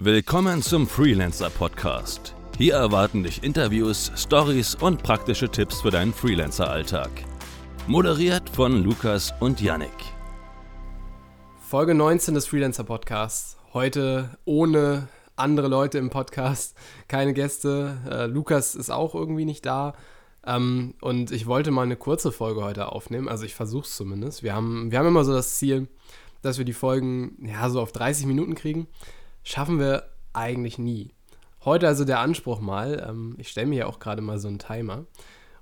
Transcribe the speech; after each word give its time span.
Willkommen 0.00 0.62
zum 0.62 0.86
Freelancer 0.86 1.50
Podcast. 1.50 2.32
Hier 2.56 2.74
erwarten 2.74 3.24
dich 3.24 3.42
Interviews, 3.42 4.12
Stories 4.14 4.76
und 4.76 5.02
praktische 5.02 5.48
Tipps 5.48 5.80
für 5.80 5.90
deinen 5.90 6.12
Freelancer-Alltag. 6.12 7.10
Moderiert 7.88 8.48
von 8.48 8.84
Lukas 8.84 9.34
und 9.40 9.60
Yannick. 9.60 9.90
Folge 11.58 11.96
19 11.96 12.34
des 12.34 12.46
Freelancer 12.46 12.84
Podcasts. 12.84 13.56
Heute 13.72 14.38
ohne 14.44 15.08
andere 15.34 15.66
Leute 15.66 15.98
im 15.98 16.10
Podcast, 16.10 16.76
keine 17.08 17.34
Gäste. 17.34 17.98
Äh, 18.08 18.26
Lukas 18.26 18.76
ist 18.76 18.90
auch 18.90 19.16
irgendwie 19.16 19.46
nicht 19.46 19.66
da. 19.66 19.94
Ähm, 20.46 20.94
und 21.00 21.32
ich 21.32 21.48
wollte 21.48 21.72
mal 21.72 21.82
eine 21.82 21.96
kurze 21.96 22.30
Folge 22.30 22.62
heute 22.62 22.92
aufnehmen. 22.92 23.28
Also 23.28 23.44
ich 23.44 23.56
versuche 23.56 23.86
es 23.86 23.96
zumindest. 23.96 24.44
Wir 24.44 24.54
haben, 24.54 24.92
wir 24.92 25.00
haben 25.00 25.08
immer 25.08 25.24
so 25.24 25.32
das 25.32 25.56
Ziel, 25.56 25.88
dass 26.40 26.56
wir 26.56 26.64
die 26.64 26.72
Folgen 26.72 27.36
ja 27.44 27.68
so 27.68 27.80
auf 27.80 27.90
30 27.90 28.26
Minuten 28.26 28.54
kriegen 28.54 28.86
schaffen 29.48 29.78
wir 29.78 30.04
eigentlich 30.34 30.78
nie. 30.78 31.10
Heute 31.64 31.88
also 31.88 32.04
der 32.04 32.20
Anspruch 32.20 32.60
mal, 32.60 33.04
ähm, 33.08 33.34
ich 33.38 33.48
stelle 33.48 33.66
mir 33.66 33.78
ja 33.78 33.86
auch 33.86 33.98
gerade 33.98 34.20
mal 34.20 34.38
so 34.38 34.48
einen 34.48 34.58
Timer 34.58 35.06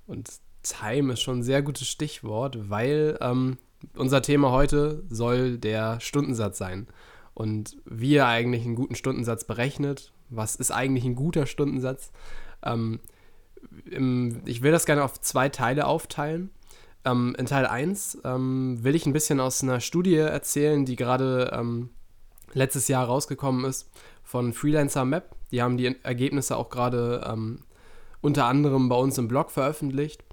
und 0.05 0.29
Time 0.61 1.13
ist 1.13 1.21
schon 1.21 1.39
ein 1.39 1.43
sehr 1.43 1.61
gutes 1.61 1.87
Stichwort, 1.87 2.69
weil 2.69 3.17
ähm, 3.21 3.57
unser 3.95 4.21
Thema 4.21 4.51
heute 4.51 5.03
soll 5.09 5.57
der 5.57 6.01
Stundensatz 6.01 6.57
sein. 6.57 6.87
Und 7.33 7.77
wie 7.85 8.13
ihr 8.13 8.27
eigentlich 8.27 8.65
einen 8.65 8.75
guten 8.75 8.95
Stundensatz 8.95 9.45
berechnet, 9.45 10.11
was 10.29 10.55
ist 10.55 10.71
eigentlich 10.71 11.05
ein 11.05 11.15
guter 11.15 11.45
Stundensatz? 11.45 12.11
Ähm, 12.63 12.99
im, 13.89 14.41
ich 14.45 14.61
will 14.61 14.71
das 14.71 14.85
gerne 14.85 15.03
auf 15.03 15.21
zwei 15.21 15.47
Teile 15.47 15.87
aufteilen. 15.87 16.49
Ähm, 17.05 17.35
in 17.37 17.45
Teil 17.45 17.65
1 17.65 18.19
ähm, 18.25 18.83
will 18.83 18.95
ich 18.95 19.05
ein 19.05 19.13
bisschen 19.13 19.39
aus 19.39 19.63
einer 19.63 19.79
Studie 19.79 20.15
erzählen, 20.15 20.83
die 20.83 20.97
gerade 20.97 21.51
ähm, 21.53 21.91
letztes 22.53 22.87
Jahr 22.87 23.05
rausgekommen 23.05 23.65
ist 23.65 23.89
von 24.23 24.53
Freelancer 24.53 25.05
Map. 25.05 25.35
Die 25.51 25.61
haben 25.61 25.77
die 25.77 25.95
Ergebnisse 26.03 26.57
auch 26.57 26.69
gerade 26.69 27.25
ähm, 27.27 27.63
unter 28.21 28.45
anderem 28.45 28.89
bei 28.89 28.95
uns 28.95 29.17
im 29.17 29.27
Blog 29.27 29.51
veröffentlicht. 29.51 30.23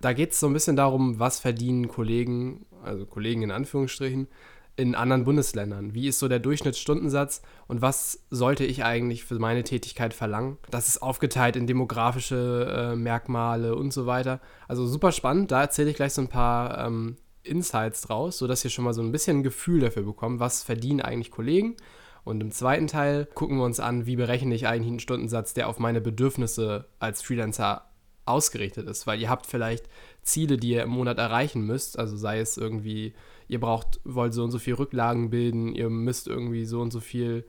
Da 0.00 0.12
geht 0.12 0.32
es 0.32 0.40
so 0.40 0.46
ein 0.46 0.52
bisschen 0.52 0.76
darum, 0.76 1.18
was 1.18 1.38
verdienen 1.38 1.88
Kollegen, 1.88 2.66
also 2.82 3.06
Kollegen 3.06 3.42
in 3.42 3.50
Anführungsstrichen, 3.50 4.26
in 4.74 4.94
anderen 4.94 5.24
Bundesländern. 5.24 5.94
Wie 5.94 6.08
ist 6.08 6.18
so 6.18 6.28
der 6.28 6.38
Durchschnittsstundensatz 6.38 7.42
und 7.68 7.82
was 7.82 8.24
sollte 8.30 8.64
ich 8.64 8.84
eigentlich 8.84 9.24
für 9.24 9.38
meine 9.38 9.64
Tätigkeit 9.64 10.14
verlangen? 10.14 10.56
Das 10.70 10.88
ist 10.88 11.02
aufgeteilt 11.02 11.56
in 11.56 11.66
demografische 11.66 12.92
äh, 12.92 12.96
Merkmale 12.96 13.76
und 13.76 13.92
so 13.92 14.06
weiter. 14.06 14.40
Also 14.68 14.86
super 14.86 15.12
spannend. 15.12 15.50
Da 15.50 15.60
erzähle 15.60 15.90
ich 15.90 15.96
gleich 15.96 16.14
so 16.14 16.22
ein 16.22 16.28
paar 16.28 16.86
ähm, 16.86 17.16
Insights 17.44 18.02
draus, 18.02 18.38
sodass 18.38 18.64
ihr 18.64 18.70
schon 18.70 18.84
mal 18.84 18.94
so 18.94 19.02
ein 19.02 19.12
bisschen 19.12 19.38
ein 19.38 19.42
Gefühl 19.42 19.80
dafür 19.80 20.02
bekommt, 20.02 20.40
was 20.40 20.62
verdienen 20.62 21.00
eigentlich 21.00 21.30
Kollegen. 21.30 21.76
Und 22.24 22.40
im 22.40 22.52
zweiten 22.52 22.86
Teil 22.86 23.26
gucken 23.34 23.56
wir 23.56 23.64
uns 23.64 23.80
an, 23.80 24.06
wie 24.06 24.16
berechne 24.16 24.54
ich 24.54 24.66
eigentlich 24.66 24.88
einen 24.88 25.00
Stundensatz, 25.00 25.54
der 25.54 25.68
auf 25.68 25.78
meine 25.78 26.00
Bedürfnisse 26.00 26.86
als 27.00 27.20
Freelancer 27.22 27.90
ausgerichtet 28.24 28.88
ist. 28.88 29.06
Weil 29.06 29.20
ihr 29.20 29.28
habt 29.28 29.46
vielleicht 29.46 29.88
Ziele, 30.22 30.56
die 30.56 30.70
ihr 30.70 30.84
im 30.84 30.90
Monat 30.90 31.18
erreichen 31.18 31.66
müsst. 31.66 31.98
Also 31.98 32.16
sei 32.16 32.38
es 32.38 32.56
irgendwie, 32.56 33.14
ihr 33.48 33.58
braucht, 33.58 34.00
wollt 34.04 34.34
so 34.34 34.44
und 34.44 34.52
so 34.52 34.60
viel 34.60 34.74
Rücklagen 34.74 35.30
bilden, 35.30 35.74
ihr 35.74 35.90
müsst 35.90 36.28
irgendwie 36.28 36.64
so 36.64 36.80
und 36.80 36.92
so 36.92 37.00
viel 37.00 37.44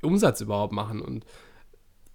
Umsatz 0.00 0.40
überhaupt 0.40 0.72
machen. 0.72 1.02
Und 1.02 1.26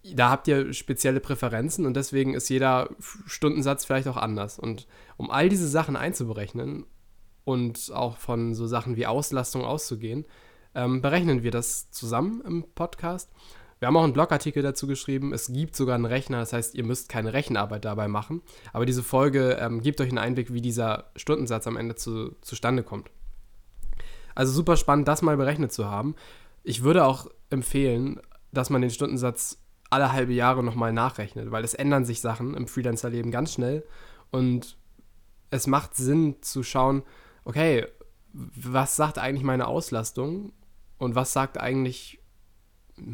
da 0.03 0.29
habt 0.29 0.47
ihr 0.47 0.73
spezielle 0.73 1.19
Präferenzen 1.19 1.85
und 1.85 1.95
deswegen 1.95 2.33
ist 2.33 2.49
jeder 2.49 2.89
Stundensatz 3.25 3.85
vielleicht 3.85 4.07
auch 4.07 4.17
anders. 4.17 4.59
Und 4.59 4.87
um 5.17 5.31
all 5.31 5.49
diese 5.49 5.67
Sachen 5.67 5.95
einzuberechnen 5.95 6.85
und 7.43 7.91
auch 7.93 8.17
von 8.17 8.53
so 8.53 8.67
Sachen 8.67 8.95
wie 8.95 9.05
Auslastung 9.05 9.63
auszugehen, 9.63 10.25
ähm, 10.75 11.01
berechnen 11.01 11.43
wir 11.43 11.51
das 11.51 11.89
zusammen 11.91 12.41
im 12.45 12.65
Podcast. 12.75 13.31
Wir 13.79 13.87
haben 13.87 13.97
auch 13.97 14.03
einen 14.03 14.13
Blogartikel 14.13 14.63
dazu 14.63 14.87
geschrieben. 14.87 15.33
Es 15.33 15.51
gibt 15.51 15.75
sogar 15.75 15.95
einen 15.95 16.05
Rechner, 16.05 16.39
das 16.39 16.53
heißt, 16.53 16.73
ihr 16.73 16.83
müsst 16.83 17.09
keine 17.09 17.33
Rechenarbeit 17.33 17.85
dabei 17.85 18.07
machen. 18.07 18.41
Aber 18.73 18.85
diese 18.85 19.03
Folge 19.03 19.57
ähm, 19.59 19.81
gibt 19.81 20.01
euch 20.01 20.09
einen 20.09 20.17
Einblick, 20.17 20.51
wie 20.51 20.61
dieser 20.61 21.11
Stundensatz 21.15 21.67
am 21.67 21.77
Ende 21.77 21.95
zu, 21.95 22.35
zustande 22.41 22.83
kommt. 22.83 23.11
Also 24.33 24.51
super 24.51 24.77
spannend, 24.77 25.07
das 25.07 25.21
mal 25.21 25.37
berechnet 25.37 25.71
zu 25.71 25.85
haben. 25.85 26.15
Ich 26.63 26.83
würde 26.83 27.05
auch 27.05 27.27
empfehlen, 27.49 28.19
dass 28.51 28.69
man 28.69 28.81
den 28.81 28.91
Stundensatz 28.91 29.59
alle 29.89 30.11
halbe 30.11 30.33
Jahre 30.33 30.63
nochmal 30.63 30.93
nachrechnet, 30.93 31.51
weil 31.51 31.63
es 31.63 31.73
ändern 31.73 32.05
sich 32.05 32.21
Sachen 32.21 32.53
im 32.55 32.67
Freelancer-Leben 32.67 33.31
ganz 33.31 33.53
schnell 33.53 33.83
und 34.31 34.77
es 35.49 35.67
macht 35.67 35.95
Sinn 35.95 36.35
zu 36.41 36.63
schauen, 36.63 37.03
okay, 37.45 37.85
was 38.33 38.95
sagt 38.95 39.17
eigentlich 39.17 39.43
meine 39.43 39.67
Auslastung 39.67 40.51
und 40.97 41.15
was 41.15 41.33
sagt 41.33 41.57
eigentlich, 41.57 42.19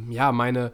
ja, 0.09 0.31
meine, 0.31 0.73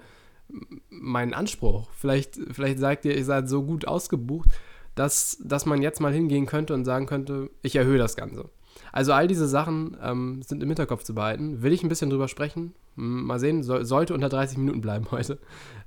mein 0.89 1.33
Anspruch. 1.33 1.89
Vielleicht, 1.91 2.39
vielleicht 2.51 2.79
sagt 2.79 3.05
ihr, 3.05 3.15
ihr 3.15 3.25
seid 3.25 3.49
so 3.49 3.63
gut 3.63 3.87
ausgebucht, 3.87 4.49
dass, 4.95 5.37
dass 5.43 5.65
man 5.65 5.81
jetzt 5.81 5.99
mal 5.99 6.13
hingehen 6.13 6.45
könnte 6.45 6.73
und 6.73 6.85
sagen 6.85 7.05
könnte, 7.05 7.49
ich 7.61 7.75
erhöhe 7.75 7.97
das 7.97 8.15
Ganze. 8.15 8.49
Also 8.91 9.13
all 9.13 9.27
diese 9.27 9.47
Sachen 9.47 9.97
ähm, 10.01 10.41
sind 10.41 10.63
im 10.63 10.69
Hinterkopf 10.69 11.03
zu 11.03 11.15
behalten. 11.15 11.61
Will 11.61 11.73
ich 11.73 11.83
ein 11.83 11.89
bisschen 11.89 12.09
drüber 12.09 12.27
sprechen? 12.27 12.73
Mal 12.95 13.39
sehen, 13.39 13.63
so, 13.63 13.83
sollte 13.83 14.13
unter 14.13 14.29
30 14.29 14.57
Minuten 14.57 14.81
bleiben 14.81 15.07
heute. 15.11 15.39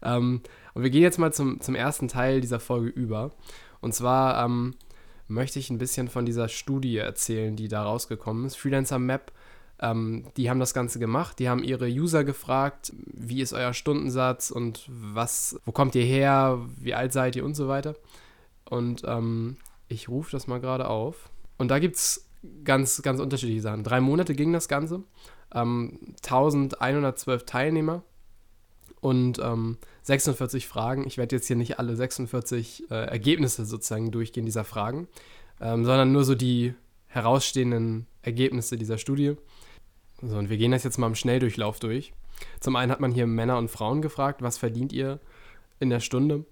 Ähm, 0.02 0.40
und 0.74 0.82
wir 0.82 0.90
gehen 0.90 1.02
jetzt 1.02 1.18
mal 1.18 1.32
zum, 1.32 1.60
zum 1.60 1.74
ersten 1.74 2.08
Teil 2.08 2.40
dieser 2.40 2.60
Folge 2.60 2.88
über. 2.88 3.32
Und 3.80 3.94
zwar 3.94 4.44
ähm, 4.44 4.74
möchte 5.28 5.58
ich 5.58 5.70
ein 5.70 5.78
bisschen 5.78 6.08
von 6.08 6.24
dieser 6.24 6.48
Studie 6.48 6.96
erzählen, 6.96 7.56
die 7.56 7.68
da 7.68 7.82
rausgekommen 7.82 8.44
ist. 8.46 8.56
Freelancer 8.56 8.98
Map, 8.98 9.32
ähm, 9.80 10.24
die 10.36 10.48
haben 10.48 10.60
das 10.60 10.74
Ganze 10.74 10.98
gemacht. 10.98 11.38
Die 11.38 11.48
haben 11.48 11.64
ihre 11.64 11.86
User 11.86 12.24
gefragt, 12.24 12.92
wie 13.06 13.42
ist 13.42 13.52
euer 13.52 13.74
Stundensatz 13.74 14.50
und 14.50 14.88
was, 14.88 15.58
wo 15.64 15.72
kommt 15.72 15.94
ihr 15.94 16.04
her, 16.04 16.60
wie 16.78 16.94
alt 16.94 17.12
seid 17.12 17.36
ihr 17.36 17.44
und 17.44 17.54
so 17.54 17.68
weiter. 17.68 17.96
Und 18.64 19.02
ähm, 19.04 19.56
ich 19.88 20.08
rufe 20.08 20.30
das 20.30 20.46
mal 20.46 20.60
gerade 20.60 20.88
auf. 20.88 21.30
Und 21.58 21.68
da 21.68 21.78
gibt 21.78 21.96
es 21.96 22.28
ganz, 22.64 23.02
ganz 23.02 23.20
unterschiedliche 23.20 23.62
Sachen. 23.62 23.84
Drei 23.84 24.00
Monate 24.00 24.34
ging 24.34 24.52
das 24.52 24.68
Ganze, 24.68 25.02
ähm, 25.54 25.98
1112 26.22 27.44
Teilnehmer 27.44 28.02
und 29.00 29.38
ähm, 29.40 29.78
46 30.02 30.66
Fragen. 30.66 31.06
Ich 31.06 31.18
werde 31.18 31.36
jetzt 31.36 31.46
hier 31.46 31.56
nicht 31.56 31.78
alle 31.78 31.96
46 31.96 32.90
äh, 32.90 32.94
Ergebnisse 32.94 33.64
sozusagen 33.64 34.10
durchgehen 34.10 34.46
dieser 34.46 34.64
Fragen, 34.64 35.08
ähm, 35.60 35.84
sondern 35.84 36.12
nur 36.12 36.24
so 36.24 36.34
die 36.34 36.74
herausstehenden 37.06 38.06
Ergebnisse 38.22 38.76
dieser 38.76 38.98
Studie. 38.98 39.36
So, 40.22 40.36
und 40.36 40.50
wir 40.50 40.56
gehen 40.56 40.72
das 40.72 40.84
jetzt 40.84 40.98
mal 40.98 41.08
im 41.08 41.14
Schnelldurchlauf 41.14 41.80
durch. 41.80 42.12
Zum 42.60 42.76
einen 42.76 42.90
hat 42.90 43.00
man 43.00 43.12
hier 43.12 43.26
Männer 43.26 43.58
und 43.58 43.70
Frauen 43.70 44.02
gefragt, 44.02 44.42
was 44.42 44.58
verdient 44.58 44.92
ihr 44.92 45.20
in 45.80 45.90
der 45.90 46.00
Stunde? 46.00 46.44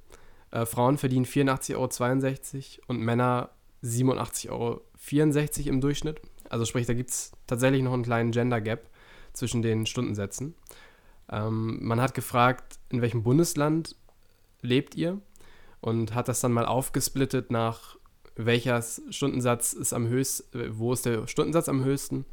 Äh, 0.51 0.67
Frauen 0.67 0.99
verdienen 0.99 1.25
84,62 1.25 1.75
Euro 1.77 2.85
und 2.89 3.01
Männer 3.01 3.51
87,64 3.83 4.51
Euro 4.51 4.81
im 5.67 5.81
Durchschnitt. 5.81 6.21
Also 6.49 6.65
sprich, 6.65 6.87
da 6.87 6.95
gibt 6.95 7.11
es 7.11 7.33
tatsächlich 7.47 7.83
noch 7.83 7.93
einen 7.93 8.03
kleinen 8.03 8.33
Gender 8.33 8.61
Gap 8.61 8.89
zwischen 9.33 9.63
den 9.63 9.87
Stundensätzen. 9.87 10.55
Ähm, 11.31 11.79
man 11.83 12.01
hat 12.01 12.15
gefragt, 12.15 12.79
in 12.91 13.03
welchem 13.03 13.23
Bundesland 13.23 13.97
lebt 14.63 14.95
ihr 14.97 15.21
und 15.81 16.15
hat 16.15 16.29
das 16.29 16.41
dann 16.41 16.53
mal 16.53 16.67
aufgesplittet 16.67 17.51
nach 17.51 17.97
welcher 18.37 18.83
Stundensatz 19.11 19.73
ist 19.73 19.93
am 19.93 20.09
höchsten, 20.09 20.79
wo 20.79 20.93
ist 20.93 21.07
der 21.07 21.27
Stundensatz 21.27 21.69
am 21.69 21.85
höchsten. 21.85 22.25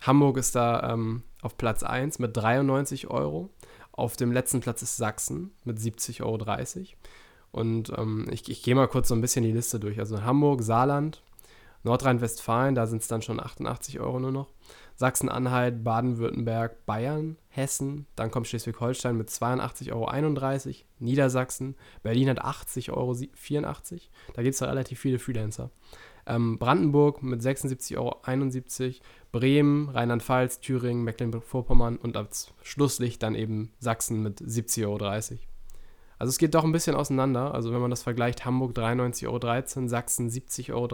Hamburg 0.00 0.36
ist 0.36 0.54
da 0.54 0.92
ähm, 0.92 1.22
auf 1.42 1.56
Platz 1.56 1.82
1 1.82 2.18
mit 2.18 2.36
93 2.36 3.08
Euro. 3.08 3.50
Auf 3.92 4.16
dem 4.16 4.32
letzten 4.32 4.60
Platz 4.60 4.82
ist 4.82 4.96
Sachsen 4.96 5.52
mit 5.64 5.78
70,30 5.78 6.22
Euro. 6.22 6.96
Und 7.50 7.92
ähm, 7.96 8.26
ich, 8.30 8.48
ich 8.48 8.62
gehe 8.62 8.74
mal 8.74 8.88
kurz 8.88 9.08
so 9.08 9.14
ein 9.14 9.22
bisschen 9.22 9.42
die 9.42 9.52
Liste 9.52 9.80
durch. 9.80 9.98
Also 9.98 10.22
Hamburg, 10.22 10.62
Saarland, 10.62 11.22
Nordrhein-Westfalen, 11.86 12.74
da 12.74 12.86
sind 12.86 13.00
es 13.00 13.08
dann 13.08 13.22
schon 13.22 13.40
88 13.40 14.00
Euro 14.00 14.20
nur 14.20 14.32
noch. 14.32 14.52
Sachsen-Anhalt, 14.96 15.84
Baden-Württemberg, 15.84 16.84
Bayern, 16.86 17.36
Hessen, 17.48 18.06
dann 18.16 18.30
kommt 18.30 18.48
Schleswig-Holstein 18.48 19.16
mit 19.16 19.28
82,31 19.28 19.92
Euro, 19.92 20.76
Niedersachsen, 20.98 21.76
Berlin 22.02 22.30
hat 22.30 22.44
80,84 22.44 22.90
Euro, 22.92 23.14
da 24.34 24.42
gibt 24.42 24.54
es 24.54 24.62
relativ 24.62 24.98
viele 24.98 25.18
Freelancer. 25.18 25.70
Ähm, 26.26 26.58
Brandenburg 26.58 27.22
mit 27.22 27.40
76,71 27.40 27.96
Euro, 27.96 28.20
Bremen, 29.32 29.88
Rheinland-Pfalz, 29.90 30.60
Thüringen, 30.60 31.04
Mecklenburg-Vorpommern 31.04 31.98
und 31.98 32.16
als 32.16 32.52
Schlusslicht 32.62 33.22
dann 33.22 33.34
eben 33.34 33.72
Sachsen 33.78 34.22
mit 34.22 34.40
70,30 34.40 34.84
Euro. 34.86 35.04
Also 36.18 36.30
es 36.30 36.38
geht 36.38 36.54
doch 36.54 36.64
ein 36.64 36.72
bisschen 36.72 36.96
auseinander. 36.96 37.54
Also 37.54 37.72
wenn 37.72 37.80
man 37.80 37.90
das 37.90 38.02
vergleicht, 38.02 38.44
Hamburg 38.44 38.76
93,13 38.76 39.26
Euro, 39.26 39.88
Sachsen 39.88 40.28
70,30 40.28 40.72
Euro, 40.72 40.88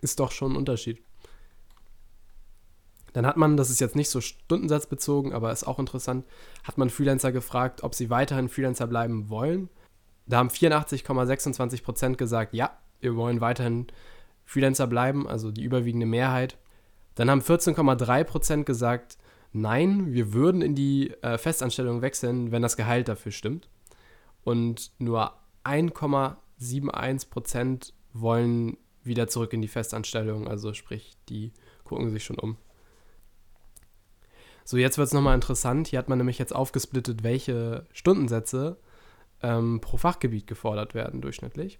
ist 0.00 0.20
doch 0.20 0.32
schon 0.32 0.52
ein 0.52 0.56
Unterschied. 0.56 1.02
Dann 3.12 3.26
hat 3.26 3.38
man, 3.38 3.56
das 3.56 3.70
ist 3.70 3.80
jetzt 3.80 3.96
nicht 3.96 4.10
so 4.10 4.20
stundensatzbezogen, 4.20 5.32
aber 5.32 5.50
ist 5.50 5.66
auch 5.66 5.78
interessant, 5.78 6.26
hat 6.64 6.76
man 6.76 6.90
Freelancer 6.90 7.32
gefragt, 7.32 7.82
ob 7.82 7.94
sie 7.94 8.10
weiterhin 8.10 8.50
Freelancer 8.50 8.86
bleiben 8.86 9.30
wollen. 9.30 9.70
Da 10.26 10.36
haben 10.36 10.50
84,26% 10.50 12.16
gesagt, 12.16 12.52
ja, 12.52 12.76
wir 13.00 13.16
wollen 13.16 13.40
weiterhin 13.40 13.86
Freelancer 14.44 14.86
bleiben, 14.86 15.26
also 15.26 15.50
die 15.50 15.64
überwiegende 15.64 16.04
Mehrheit. 16.04 16.58
Dann 17.14 17.30
haben 17.30 17.40
14,3% 17.40 18.64
gesagt, 18.64 19.16
nein, 19.52 20.12
wir 20.12 20.34
würden 20.34 20.60
in 20.60 20.74
die 20.74 21.10
äh, 21.22 21.38
Festanstellung 21.38 22.02
wechseln, 22.02 22.52
wenn 22.52 22.60
das 22.60 22.76
Gehalt 22.76 23.08
dafür 23.08 23.32
stimmt. 23.32 23.70
Und 24.44 24.92
nur 24.98 25.32
1,71 25.64 27.30
Prozent 27.30 27.94
wollen 28.12 28.76
wieder 29.06 29.28
zurück 29.28 29.52
in 29.52 29.62
die 29.62 29.68
Festanstellung, 29.68 30.48
also 30.48 30.74
sprich, 30.74 31.16
die 31.28 31.52
gucken 31.84 32.10
sich 32.10 32.24
schon 32.24 32.38
um. 32.38 32.56
So, 34.64 34.76
jetzt 34.76 34.98
wird 34.98 35.06
es 35.06 35.14
nochmal 35.14 35.36
interessant. 35.36 35.88
Hier 35.88 35.98
hat 35.98 36.08
man 36.08 36.18
nämlich 36.18 36.38
jetzt 36.38 36.54
aufgesplittet, 36.54 37.22
welche 37.22 37.86
Stundensätze 37.92 38.78
ähm, 39.42 39.80
pro 39.80 39.96
Fachgebiet 39.96 40.48
gefordert 40.48 40.94
werden 40.94 41.20
durchschnittlich. 41.20 41.78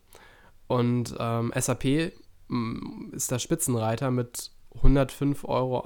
Und 0.68 1.14
ähm, 1.18 1.52
SAP 1.58 2.12
mm, 2.48 3.12
ist 3.12 3.30
der 3.30 3.40
Spitzenreiter 3.40 4.10
mit 4.10 4.52
105,01 4.82 5.44
Euro. 5.48 5.82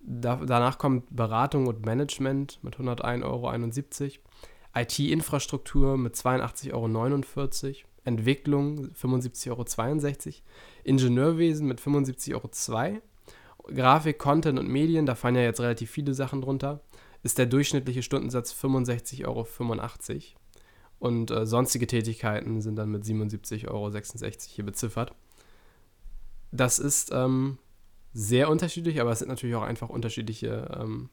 Da, 0.00 0.36
danach 0.36 0.78
kommt 0.78 1.14
Beratung 1.14 1.66
und 1.66 1.84
Management 1.84 2.58
mit 2.62 2.76
101,71 2.76 3.22
Euro. 3.24 3.52
IT-Infrastruktur 4.74 5.96
mit 5.96 6.14
82,49 6.14 6.72
Euro. 6.72 7.87
Entwicklung 8.08 8.90
75,62 9.00 9.50
Euro. 9.50 10.34
Ingenieurwesen 10.84 11.68
mit 11.68 11.80
75,02 11.80 12.34
Euro. 12.34 13.02
Grafik, 13.74 14.18
Content 14.18 14.58
und 14.58 14.68
Medien, 14.68 15.06
da 15.06 15.14
fallen 15.14 15.36
ja 15.36 15.42
jetzt 15.42 15.60
relativ 15.60 15.90
viele 15.90 16.14
Sachen 16.14 16.40
drunter, 16.40 16.80
ist 17.22 17.38
der 17.38 17.46
durchschnittliche 17.46 18.02
Stundensatz 18.02 18.52
65,85 18.52 19.26
Euro. 19.26 19.46
Und 20.98 21.30
äh, 21.30 21.46
sonstige 21.46 21.86
Tätigkeiten 21.86 22.60
sind 22.60 22.76
dann 22.76 22.90
mit 22.90 23.04
77,66 23.04 23.68
Euro 23.68 23.92
hier 24.48 24.64
beziffert. 24.64 25.14
Das 26.50 26.78
ist 26.78 27.10
ähm, 27.12 27.58
sehr 28.12 28.48
unterschiedlich, 28.48 29.00
aber 29.00 29.12
es 29.12 29.18
sind 29.20 29.28
natürlich 29.28 29.54
auch 29.54 29.62
einfach 29.62 29.90
unterschiedliche 29.90 30.76
ähm, 30.80 31.10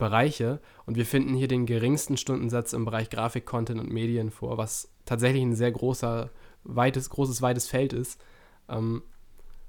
Bereiche. 0.00 0.60
Und 0.86 0.96
wir 0.96 1.06
finden 1.06 1.34
hier 1.34 1.46
den 1.46 1.66
geringsten 1.66 2.16
Stundensatz 2.16 2.72
im 2.72 2.84
Bereich 2.84 3.10
Grafik, 3.10 3.46
Content 3.46 3.80
und 3.80 3.92
Medien 3.92 4.32
vor, 4.32 4.58
was 4.58 4.90
tatsächlich 5.04 5.42
ein 5.42 5.54
sehr 5.54 5.70
großer, 5.70 6.30
weites, 6.64 7.10
großes, 7.10 7.40
weites 7.40 7.68
Feld 7.68 7.92
ist. 7.92 8.20
Ähm, 8.68 9.02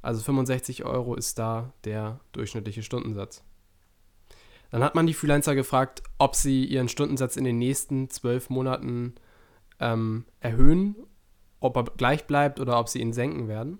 also 0.02 0.22
65 0.22 0.84
Euro 0.84 1.14
ist 1.14 1.38
da 1.38 1.74
der 1.84 2.20
durchschnittliche 2.32 2.82
Stundensatz. 2.82 3.44
Dann 4.72 4.84
hat 4.84 4.96
man 4.96 5.06
die 5.06 5.14
Freelancer 5.14 5.54
gefragt, 5.54 6.02
ob 6.18 6.36
sie 6.36 6.66
ihren 6.66 6.88
Stundensatz 6.88 7.36
in 7.36 7.44
den 7.44 7.58
nächsten 7.58 8.10
zwölf 8.10 8.50
Monaten 8.50 9.16
ähm, 9.80 10.26
erhöhen, 10.40 10.96
ob 11.60 11.76
er 11.76 11.84
gleich 11.84 12.26
bleibt 12.26 12.60
oder 12.60 12.80
ob 12.80 12.88
sie 12.88 13.02
ihn 13.02 13.14
senken 13.14 13.48
werden. 13.48 13.80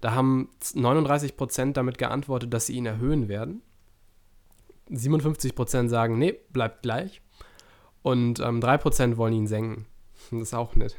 Da 0.00 0.12
haben 0.12 0.50
39 0.74 1.36
Prozent 1.36 1.76
damit 1.76 1.96
geantwortet, 1.96 2.52
dass 2.52 2.66
sie 2.66 2.74
ihn 2.74 2.86
erhöhen 2.86 3.28
werden. 3.28 3.62
57 4.88 5.54
Prozent 5.54 5.90
sagen, 5.90 6.18
nee, 6.18 6.34
bleibt 6.52 6.82
gleich. 6.82 7.22
Und 8.02 8.40
ähm, 8.40 8.60
3 8.60 8.78
Prozent 8.78 9.16
wollen 9.16 9.34
ihn 9.34 9.46
senken. 9.46 9.86
Das 10.30 10.42
ist 10.42 10.54
auch 10.54 10.74
nett. 10.74 10.96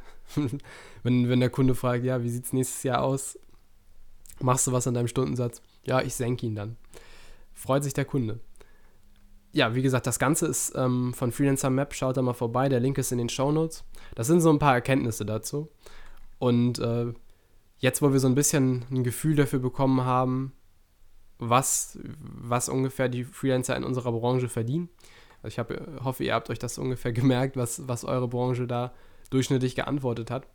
wenn, 1.03 1.29
wenn 1.29 1.39
der 1.39 1.49
Kunde 1.49 1.75
fragt, 1.75 2.03
ja, 2.03 2.23
wie 2.23 2.29
sieht 2.29 2.45
es 2.45 2.53
nächstes 2.53 2.83
Jahr 2.83 3.01
aus? 3.01 3.37
Machst 4.39 4.67
du 4.67 4.71
was 4.71 4.87
an 4.87 4.93
deinem 4.93 5.07
Stundensatz? 5.07 5.61
Ja, 5.85 6.01
ich 6.01 6.15
senke 6.15 6.45
ihn 6.45 6.55
dann. 6.55 6.77
Freut 7.53 7.83
sich 7.83 7.93
der 7.93 8.05
Kunde 8.05 8.39
ja, 9.53 9.75
wie 9.75 9.83
gesagt, 9.83 10.07
das 10.07 10.19
Ganze 10.19 10.47
ist 10.47 10.73
ähm, 10.75 11.13
von 11.13 11.31
Freelancer 11.31 11.69
Map. 11.69 11.93
Schaut 11.93 12.17
da 12.17 12.21
mal 12.21 12.33
vorbei. 12.33 12.69
Der 12.69 12.79
Link 12.79 12.97
ist 12.97 13.11
in 13.11 13.19
den 13.19 13.29
Show 13.29 13.51
Notes. 13.51 13.85
Das 14.15 14.27
sind 14.27 14.41
so 14.41 14.49
ein 14.49 14.59
paar 14.59 14.73
Erkenntnisse 14.73 15.25
dazu. 15.25 15.69
Und 16.39 16.79
äh, 16.79 17.13
jetzt, 17.77 18.01
wo 18.01 18.11
wir 18.11 18.19
so 18.19 18.27
ein 18.27 18.35
bisschen 18.35 18.83
ein 18.91 19.03
Gefühl 19.03 19.35
dafür 19.35 19.59
bekommen 19.59 20.03
haben, 20.03 20.53
was, 21.39 21.99
was 22.19 22.69
ungefähr 22.69 23.09
die 23.09 23.23
Freelancer 23.23 23.75
in 23.75 23.83
unserer 23.83 24.11
Branche 24.11 24.49
verdienen. 24.49 24.89
Also 25.41 25.53
ich 25.53 25.59
hab, 25.59 26.03
hoffe, 26.03 26.23
ihr 26.23 26.33
habt 26.33 26.49
euch 26.49 26.59
das 26.59 26.77
ungefähr 26.77 27.13
gemerkt, 27.13 27.57
was, 27.57 27.87
was 27.87 28.05
eure 28.05 28.27
Branche 28.27 28.67
da 28.67 28.93
durchschnittlich 29.29 29.75
geantwortet 29.75 30.31
hat. 30.31 30.47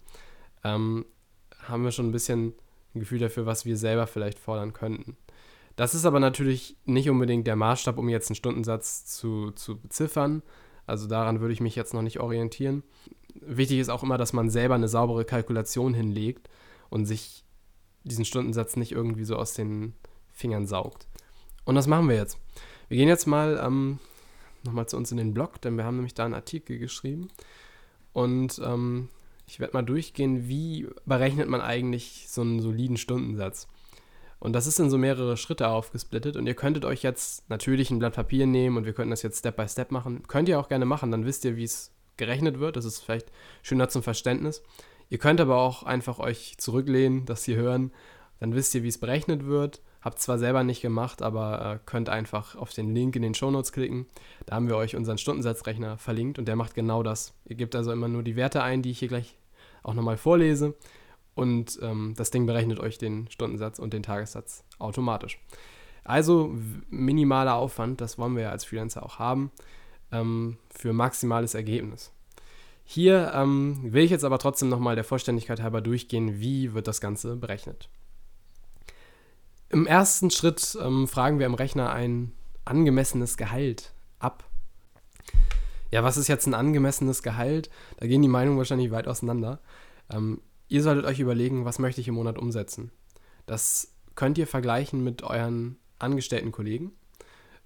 Ähm, 0.65 1.05
haben 1.63 1.85
wir 1.85 1.91
schon 1.91 2.09
ein 2.09 2.13
bisschen 2.13 2.55
ein 2.95 3.01
Gefühl 3.01 3.19
dafür, 3.19 3.47
was 3.47 3.65
wir 3.65 3.77
selber 3.77 4.07
vielleicht 4.07 4.39
fordern 4.39 4.73
könnten. 4.73 5.17
Das 5.77 5.95
ist 5.95 6.07
aber 6.07 6.19
natürlich 6.19 6.77
nicht 6.87 7.09
unbedingt 7.09 7.47
der 7.47 7.55
Maßstab, 7.55 7.99
um 7.99 8.09
jetzt 8.09 8.31
einen 8.31 8.37
Stundensatz 8.37 9.05
zu, 9.05 9.53
zu 9.53 9.79
beziffern. 9.79 10.43
Also 10.87 11.07
daran 11.07 11.41
würde 11.41 11.53
ich 11.53 11.61
mich 11.61 11.77
jetzt 11.77 11.95
noch 11.95 12.03
nicht 12.03 12.19
orientieren. 12.19 12.83
Wichtig 13.35 13.79
ist 13.79 13.89
auch 13.89 14.03
immer, 14.03 14.19
dass 14.19 14.33
man 14.33 14.51
selber 14.51 14.75
eine 14.75 14.89
saubere 14.89 15.25
Kalkulation 15.25 15.95
hinlegt 15.95 16.49
und 16.89 17.07
sich 17.07 17.45
diesen 18.05 18.25
Stundensatz 18.25 18.77
nicht 18.77 18.93
irgendwie 18.93 19.25
so 19.25 19.37
aus 19.37 19.53
den 19.53 19.95
Fingern 20.39 20.67
saugt. 20.67 21.07
Und 21.65 21.75
das 21.75 21.87
machen 21.87 22.09
wir 22.09 22.17
jetzt. 22.17 22.39
Wir 22.89 22.97
gehen 22.97 23.09
jetzt 23.09 23.27
mal 23.27 23.61
ähm, 23.63 23.99
nochmal 24.65 24.89
zu 24.89 24.97
uns 24.97 25.11
in 25.11 25.19
den 25.19 25.35
Blog, 25.35 25.61
denn 25.61 25.77
wir 25.77 25.85
haben 25.85 25.97
nämlich 25.97 26.15
da 26.15 26.25
einen 26.25 26.35
Artikel 26.35 26.79
geschrieben. 26.79 27.29
Und 28.13 28.61
ähm, 28.65 29.09
ich 29.47 29.61
werde 29.61 29.75
mal 29.75 29.83
durchgehen, 29.83 30.49
wie 30.49 30.89
berechnet 31.05 31.49
man 31.49 31.61
eigentlich 31.61 32.27
so 32.29 32.41
einen 32.41 32.61
soliden 32.61 32.97
Stundensatz. 32.97 33.69
Und 34.41 34.53
das 34.53 34.67
ist 34.67 34.79
in 34.79 34.89
so 34.89 34.99
mehrere 34.99 35.37
Schritte 35.37 35.69
aufgesplittet. 35.69 36.37
Und 36.37 36.47
ihr 36.47 36.55
könntet 36.55 36.85
euch 36.85 37.03
jetzt 37.03 37.49
natürlich 37.51 37.91
ein 37.91 37.99
Blatt 37.99 38.15
Papier 38.15 38.47
nehmen 38.47 38.77
und 38.77 38.87
wir 38.87 38.93
könnten 38.93 39.11
das 39.11 39.23
jetzt 39.23 39.41
Step 39.41 39.57
by 39.57 39.69
Step 39.69 39.91
machen. 39.91 40.23
Könnt 40.29 40.49
ihr 40.49 40.61
auch 40.61 40.69
gerne 40.69 40.85
machen, 40.85 41.11
dann 41.11 41.27
wisst 41.27 41.45
ihr, 41.45 41.57
wie 41.57 41.65
es 41.65 41.91
gerechnet 42.17 42.61
wird. 42.61 42.77
Das 42.77 42.85
ist 42.85 43.01
vielleicht 43.01 43.33
schöner 43.63 43.89
zum 43.89 44.03
Verständnis. 44.03 44.63
Ihr 45.11 45.19
könnt 45.19 45.41
aber 45.41 45.57
auch 45.57 45.83
einfach 45.83 46.19
euch 46.19 46.57
zurücklehnen, 46.59 47.27
das 47.27 47.45
hier 47.45 47.57
hören. 47.57 47.91
Dann 48.39 48.55
wisst 48.55 48.75
ihr, 48.75 48.83
wie 48.83 48.89
es 48.89 48.99
berechnet 48.99 49.47
wird. 49.47 49.81
Habt 50.01 50.21
zwar 50.21 50.39
selber 50.39 50.63
nicht 50.63 50.81
gemacht, 50.81 51.23
aber 51.23 51.75
äh, 51.75 51.79
könnt 51.85 52.09
einfach 52.09 52.55
auf 52.55 52.73
den 52.73 52.95
Link 52.95 53.17
in 53.17 53.23
den 53.23 53.35
Show 53.35 53.51
Notes 53.51 53.73
klicken. 53.73 54.07
Da 54.47 54.55
haben 54.55 54.69
wir 54.69 54.77
euch 54.77 54.95
unseren 54.95 55.19
Stundensatzrechner 55.19 55.99
verlinkt 55.99 56.39
und 56.39 56.47
der 56.47 56.57
macht 56.57 56.75
genau 56.75 57.03
das. 57.03 57.35
Ihr 57.45 57.57
gebt 57.57 57.75
also 57.75 57.91
immer 57.93 58.09
nur 58.09 58.23
die 58.23 58.37
Werte 58.37 58.63
ein, 58.63 58.83
die 58.83 58.91
ich 58.91 59.01
hier 59.01 59.09
gleich 59.09 59.37
auch 59.83 59.95
nochmal 59.95 60.17
vorlese 60.17 60.75
und 61.39 61.79
ähm, 61.83 62.15
das 62.17 62.31
Ding 62.31 62.47
berechnet 62.47 62.81
euch 62.81 62.99
den 62.99 63.31
Stundensatz 63.31 63.79
und 63.79 63.93
den 63.93 64.03
Tagessatz 64.03 64.65
automatisch. 64.81 65.39
Also 66.03 66.53
minimaler 66.91 67.55
Aufwand, 67.55 68.01
das 68.01 68.19
wollen 68.19 68.35
wir 68.35 68.45
ja 68.45 68.51
als 68.51 68.65
Freelancer 68.65 69.05
auch 69.05 69.21
haben, 69.21 69.53
ähm, 70.11 70.57
für 70.71 70.93
maximales 70.93 71.55
Ergebnis. 71.55 72.13
Hier 72.85 73.33
ähm, 73.35 73.79
will 73.83 74.03
ich 74.03 74.11
jetzt 74.11 74.25
aber 74.25 74.39
trotzdem 74.39 74.69
nochmal 74.69 74.97
der 74.97 75.05
Vollständigkeit 75.05 75.63
halber 75.63 75.81
durchgehen, 75.81 76.41
wie 76.41 76.75
wird 76.75 76.89
das 76.89 77.01
Ganze 77.01 77.37
berechnet. 77.37 77.89
Im 79.71 79.87
ersten 79.87 80.31
Schritt 80.31 80.79
ähm, 80.81 81.09
fragen 81.09 81.39
wir 81.39 81.47
im 81.47 81.55
Rechner 81.55 81.93
ein 81.93 82.33
angemessenes 82.65 83.37
Gehalt 83.37 83.93
ab. 84.19 84.45
Ja, 85.91 86.05
was 86.05 86.17
ist 86.17 86.29
jetzt 86.29 86.47
ein 86.47 86.55
angemessenes 86.55 87.23
Gehalt? 87.23 87.71
Da 87.99 88.07
gehen 88.07 88.23
die 88.23 88.29
Meinungen 88.29 88.59
wahrscheinlich 88.59 88.91
weit 88.91 89.09
auseinander. 89.09 89.61
Ähm, 90.11 90.41
Ihr 90.69 90.83
solltet 90.83 91.07
euch 91.07 91.19
überlegen, 91.19 91.65
was 91.65 91.79
möchte 91.79 92.01
ich 92.01 92.09
im 92.09 92.15
Monat 92.15 92.39
umsetzen. 92.39 92.91
Das 93.47 93.95
könnt 94.15 94.37
ihr 94.37 94.47
vergleichen 94.47 95.03
mit 95.03 95.23
euren 95.23 95.79
angestellten 95.99 96.53
Kollegen. 96.53 96.93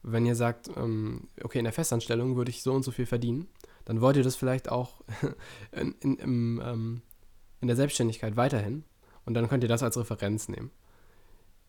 Wenn 0.05 0.25
ihr 0.25 0.37
sagt, 0.37 0.71
ähm, 0.77 1.29
okay, 1.43 1.59
in 1.59 1.65
der 1.65 1.73
Festanstellung 1.73 2.37
würde 2.37 2.51
ich 2.51 2.63
so 2.63 2.73
und 2.73 2.85
so 2.85 2.93
viel 2.93 3.07
verdienen, 3.07 3.49
dann 3.85 4.01
wollt 4.01 4.17
ihr 4.17 4.23
das 4.23 4.37
vielleicht 4.37 4.71
auch 4.71 5.01
in, 5.73 5.95
in, 6.01 6.17
im, 6.17 6.63
ähm, 6.65 7.03
in 7.61 7.67
der 7.67 7.77
Selbstständigkeit 7.77 8.37
weiterhin. 8.37 8.85
Und 9.25 9.35
dann 9.35 9.49
könnt 9.49 9.65
ihr 9.65 9.69
das 9.69 9.83
als 9.83 9.99
Referenz 9.99 10.49
nehmen. 10.49 10.71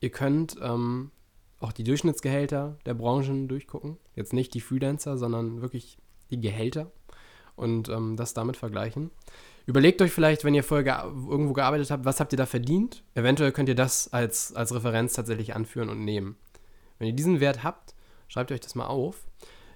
Ihr 0.03 0.09
könnt 0.09 0.57
ähm, 0.61 1.11
auch 1.61 1.71
die 1.71 1.85
Durchschnittsgehälter 1.85 2.77
der 2.85 2.93
Branchen 2.93 3.47
durchgucken. 3.47 3.95
Jetzt 4.15 4.33
nicht 4.33 4.53
die 4.53 4.59
Freelancer, 4.59 5.17
sondern 5.17 5.61
wirklich 5.61 5.97
die 6.29 6.41
Gehälter 6.41 6.91
und 7.55 7.87
ähm, 7.87 8.17
das 8.17 8.33
damit 8.33 8.57
vergleichen. 8.57 9.11
Überlegt 9.65 10.01
euch 10.01 10.11
vielleicht, 10.11 10.43
wenn 10.43 10.55
ihr 10.55 10.65
vorher 10.65 10.83
ge 10.83 10.93
irgendwo 11.31 11.53
gearbeitet 11.53 11.89
habt, 11.89 12.03
was 12.03 12.19
habt 12.19 12.33
ihr 12.33 12.37
da 12.37 12.45
verdient? 12.45 13.01
Eventuell 13.15 13.53
könnt 13.53 13.69
ihr 13.69 13.75
das 13.75 14.11
als, 14.11 14.53
als 14.53 14.75
Referenz 14.75 15.13
tatsächlich 15.13 15.55
anführen 15.55 15.87
und 15.87 16.03
nehmen. 16.03 16.35
Wenn 16.99 17.07
ihr 17.07 17.15
diesen 17.15 17.39
Wert 17.39 17.63
habt, 17.63 17.95
schreibt 18.27 18.51
euch 18.51 18.59
das 18.59 18.75
mal 18.75 18.87
auf. 18.87 19.25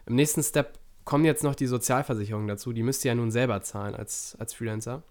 Im 0.08 0.16
nächsten 0.16 0.44
Step 0.44 0.78
kommen 1.06 1.24
jetzt 1.24 1.46
noch 1.46 1.56
die 1.56 1.68
Sozialversicherungen 1.68 2.50
dazu. 2.50 2.74
Die 2.74 2.84
müsst 2.84 3.06
ihr 3.06 3.12
ja 3.12 3.16
nun 3.16 3.32
selber 3.32 3.62
zahlen 3.62 3.96
als, 3.96 4.36
als 4.40 4.54
Freelancer. 4.54 5.04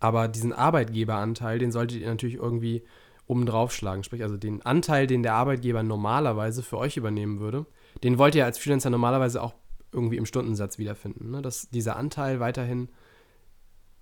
Aber 0.00 0.26
diesen 0.26 0.54
Arbeitgeberanteil, 0.54 1.58
den 1.58 1.70
solltet 1.70 2.00
ihr 2.00 2.08
natürlich 2.08 2.36
irgendwie 2.36 2.82
oben 3.26 3.46
drauf 3.46 3.72
schlagen. 3.72 4.04
Sprich, 4.04 4.22
also 4.22 4.36
den 4.36 4.62
Anteil, 4.62 5.06
den 5.06 5.22
der 5.22 5.34
Arbeitgeber 5.34 5.82
normalerweise 5.82 6.62
für 6.62 6.78
euch 6.78 6.96
übernehmen 6.96 7.40
würde, 7.40 7.66
den 8.02 8.18
wollt 8.18 8.34
ihr 8.34 8.44
als 8.44 8.58
Freelancer 8.58 8.90
normalerweise 8.90 9.42
auch 9.42 9.54
irgendwie 9.92 10.16
im 10.16 10.26
Stundensatz 10.26 10.78
wiederfinden. 10.78 11.30
Ne? 11.30 11.42
Dass 11.42 11.68
dieser 11.70 11.96
Anteil 11.96 12.40
weiterhin 12.40 12.88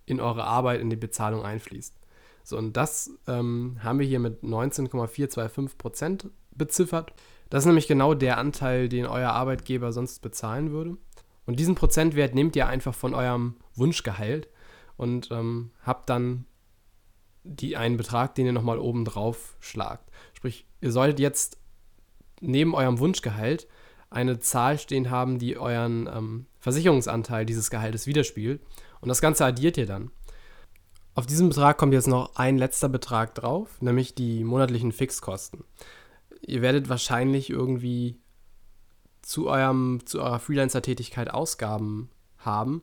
in 0.07 0.21
eure 0.21 0.45
Arbeit, 0.45 0.81
in 0.81 0.91
die 0.91 0.97
Bezahlung 0.97 1.43
einfließt. 1.43 1.99
So, 2.43 2.59
und 2.59 2.77
das 2.77 3.11
ähm, 3.27 3.79
haben 3.83 3.99
wir 3.99 4.07
hier 4.07 4.21
mit 4.21 4.43
19,425 4.43 5.79
Prozent 5.79 6.31
beziffert. 6.51 7.15
Das 7.49 7.63
ist 7.63 7.67
nämlich 7.67 7.89
genau 7.89 8.13
der 8.13 8.37
Anteil, 8.37 8.89
den 8.89 9.07
euer 9.07 9.31
Arbeitgeber 9.31 9.93
sonst 9.93 10.21
bezahlen 10.21 10.71
würde. 10.71 10.99
Und 11.47 11.59
diesen 11.59 11.75
Prozentwert 11.75 12.35
nehmt 12.35 12.57
ihr 12.57 12.67
einfach 12.67 12.95
von 12.95 13.15
eurem 13.15 13.57
Wunschgehalt 13.75 14.49
und 14.97 15.31
ähm, 15.31 15.71
habt 15.83 16.11
dann 16.11 16.47
die, 17.45 17.77
einen 17.77 17.97
Betrag, 17.97 18.35
den 18.35 18.47
ihr 18.47 18.53
nochmal 18.53 18.79
oben 18.79 19.05
drauf 19.05 19.57
schlagt. 19.61 20.11
Sprich, 20.33 20.67
ihr 20.81 20.91
solltet 20.91 21.21
jetzt 21.21 21.59
neben 22.41 22.75
eurem 22.75 22.99
Wunschgehalt 22.99 23.69
eine 24.11 24.39
Zahl 24.39 24.79
stehen 24.79 25.11
haben, 25.11 25.39
die 25.39 25.57
euren 25.57 26.09
ähm, 26.13 26.47
Versicherungsanteil 26.61 27.47
dieses 27.47 27.71
Gehaltes 27.71 28.07
widerspiegelt. 28.07 28.63
Und 29.01 29.09
das 29.09 29.21
Ganze 29.21 29.45
addiert 29.45 29.77
ihr 29.77 29.87
dann. 29.87 30.11
Auf 31.15 31.27
diesen 31.27 31.49
Betrag 31.49 31.79
kommt 31.79 31.93
jetzt 31.93 32.09
noch 32.09 32.35
ein 32.37 32.59
letzter 32.59 32.89
Betrag 32.89 33.35
drauf, 33.35 33.81
nämlich 33.81 34.15
die 34.15 34.43
monatlichen 34.43 34.93
Fixkosten. 34.93 35.65
Ihr 36.41 36.63
werdet 36.63 36.89
wahrscheinlich 36.89 37.51
irgendwie 37.51 38.19
zu, 39.23 39.49
eurem, 39.49 40.01
zu 40.07 40.21
eurer 40.21 40.41
Freelancer-Tätigkeit 40.41 41.33
Ausgaben 41.33 42.11
haben. 42.39 42.83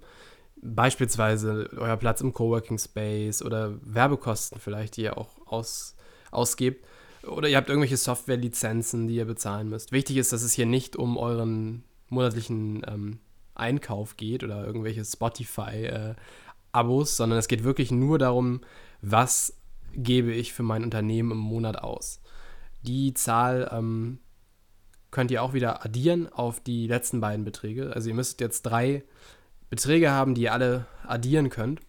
Beispielsweise 0.62 1.70
euer 1.76 1.98
Platz 1.98 2.22
im 2.22 2.34
Coworking 2.34 2.78
Space 2.78 3.42
oder 3.42 3.74
Werbekosten 3.82 4.60
vielleicht, 4.60 4.98
die 4.98 5.04
ihr 5.04 5.18
auch 5.18 5.30
aus, 5.46 5.96
ausgebt. 6.30 6.86
Oder 7.24 7.50
ihr 7.50 7.58
habt 7.58 7.70
irgendwelche 7.70 7.98
Software-Lizenzen, 7.98 9.08
die 9.08 9.16
ihr 9.16 9.26
bezahlen 9.26 9.70
müsst. 9.70 9.92
Wichtig 9.92 10.18
ist, 10.18 10.34
dass 10.34 10.44
es 10.44 10.54
hier 10.54 10.66
nicht 10.66 10.96
um 10.96 11.18
euren 11.18 11.84
monatlichen 12.10 12.84
ähm, 12.88 13.20
Einkauf 13.56 14.18
geht 14.18 14.44
oder 14.44 14.66
irgendwelche 14.66 15.06
Spotify-Abos, 15.06 17.12
äh, 17.12 17.16
sondern 17.16 17.40
es 17.40 17.48
geht 17.48 17.64
wirklich 17.64 17.92
nur 17.92 18.18
darum, 18.18 18.62
was 19.02 19.56
gebe 19.94 20.32
ich 20.32 20.54
für 20.54 20.64
mein 20.64 20.84
Unternehmen 20.84 21.32
im 21.32 21.38
Monat 21.38 21.78
aus. 21.78 22.22
Die 22.84 23.14
Zahl 23.14 23.70
ähm, 23.72 24.20
könnt 25.12 25.32
ihr 25.32 25.44
auch 25.44 25.54
wieder 25.54 25.86
addieren 25.86 26.32
auf 26.32 26.60
die 26.60 26.88
letzten 26.88 27.22
beiden 27.22 27.46
Beträge. 27.46 27.94
Also 27.94 28.10
ihr 28.10 28.16
müsst 28.16 28.42
jetzt 28.42 28.64
drei 28.64 29.04
Beträge 29.72 30.12
haben, 30.12 30.36
die 30.36 30.44
ihr 30.44 30.54
alle 30.54 30.86
addieren 31.08 31.50
könnt. 31.50 31.80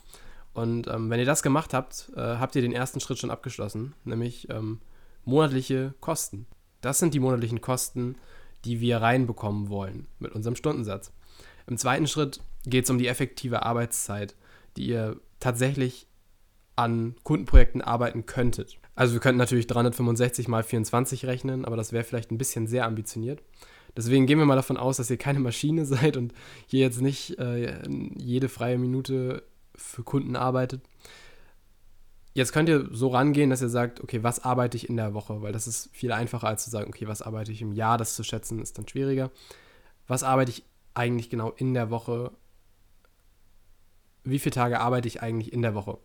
Und 0.55 0.87
ähm, 0.87 1.11
wenn 1.11 1.19
ihr 1.19 1.27
das 1.27 1.43
gemacht 1.43 1.75
habt, 1.75 2.11
äh, 2.17 2.21
habt 2.21 2.55
ihr 2.57 2.63
den 2.63 2.73
ersten 2.73 3.01
Schritt 3.01 3.19
schon 3.19 3.31
abgeschlossen, 3.31 3.95
nämlich 4.05 4.49
ähm, 4.51 4.81
monatliche 5.25 5.93
Kosten. 6.01 6.47
Das 6.81 6.99
sind 6.99 7.13
die 7.13 7.21
monatlichen 7.21 7.61
Kosten, 7.61 8.17
die 8.65 8.81
wir 8.81 8.99
reinbekommen 8.99 9.69
wollen 9.69 10.07
mit 10.21 10.33
unserem 10.33 10.57
Stundensatz. 10.57 11.13
Im 11.67 11.77
zweiten 11.77 12.07
Schritt 12.07 12.41
geht 12.65 12.85
es 12.85 12.91
um 12.91 12.99
die 12.99 13.09
effektive 13.09 13.65
Arbeitszeit, 13.65 14.37
die 14.77 14.87
ihr 14.87 15.17
tatsächlich 15.41 16.07
an 16.77 17.17
Kundenprojekten 17.25 17.83
arbeiten 17.83 18.27
könntet. 18.27 18.79
Also 18.95 19.15
wir 19.15 19.21
könnten 19.21 19.39
natürlich 19.39 19.67
365 19.67 20.47
mal 20.47 20.63
24 20.63 21.27
rechnen, 21.27 21.65
aber 21.65 21.77
das 21.77 21.93
wäre 21.93 22.05
vielleicht 22.05 22.31
ein 22.31 22.39
bisschen 22.39 22.69
sehr 22.69 22.85
ambitioniert. 22.85 23.43
Deswegen 23.97 24.27
gehen 24.27 24.39
wir 24.39 24.47
mal 24.47 24.57
davon 24.57 24.77
aus, 24.77 24.97
dass 24.97 25.11
ihr 25.11 25.19
keine 25.19 25.41
Maschine 25.41 25.85
seid 25.87 26.17
und 26.17 26.33
hier 26.67 26.81
jetzt 26.81 27.01
nicht 27.01 27.39
äh, 27.39 27.79
jede 28.17 28.49
freie 28.49 28.79
Minute 28.79 29.43
für 29.75 30.03
Kunden 30.03 30.37
arbeitet. 30.37 30.83
Jetzt 32.35 32.53
könnt 32.53 32.69
ihr 32.71 32.89
so 32.91 33.09
rangehen, 33.09 33.51
dass 33.51 33.61
ihr 33.61 33.69
sagt, 33.69 34.01
okay, 34.01 34.23
was 34.23 34.43
arbeite 34.43 34.77
ich 34.77 34.89
in 34.89 34.97
der 34.97 35.13
Woche? 35.13 35.43
Weil 35.43 35.53
das 35.53 35.67
ist 35.67 35.91
viel 35.93 36.13
einfacher 36.13 36.47
als 36.47 36.65
zu 36.65 36.71
sagen, 36.71 36.89
okay, 36.89 37.07
was 37.07 37.21
arbeite 37.21 37.53
ich 37.53 37.61
im 37.61 37.73
Jahr? 37.73 37.99
Das 37.99 38.17
zu 38.17 38.25
schätzen 38.25 38.61
ist 38.61 38.79
dann 38.79 38.89
schwieriger. 38.89 39.31
Was 40.07 40.23
arbeite 40.23 40.51
ich 40.51 40.65
eigentlich 40.95 41.29
genau 41.29 41.51
in 41.51 41.75
der 41.75 41.91
Woche? 41.91 42.33
Wie 44.25 44.39
viele 44.39 44.55
Tage 44.55 44.81
arbeite 44.81 45.09
ich 45.09 45.23
eigentlich 45.23 45.53
in 45.53 45.61
der 45.61 45.75
Woche? 45.75 45.99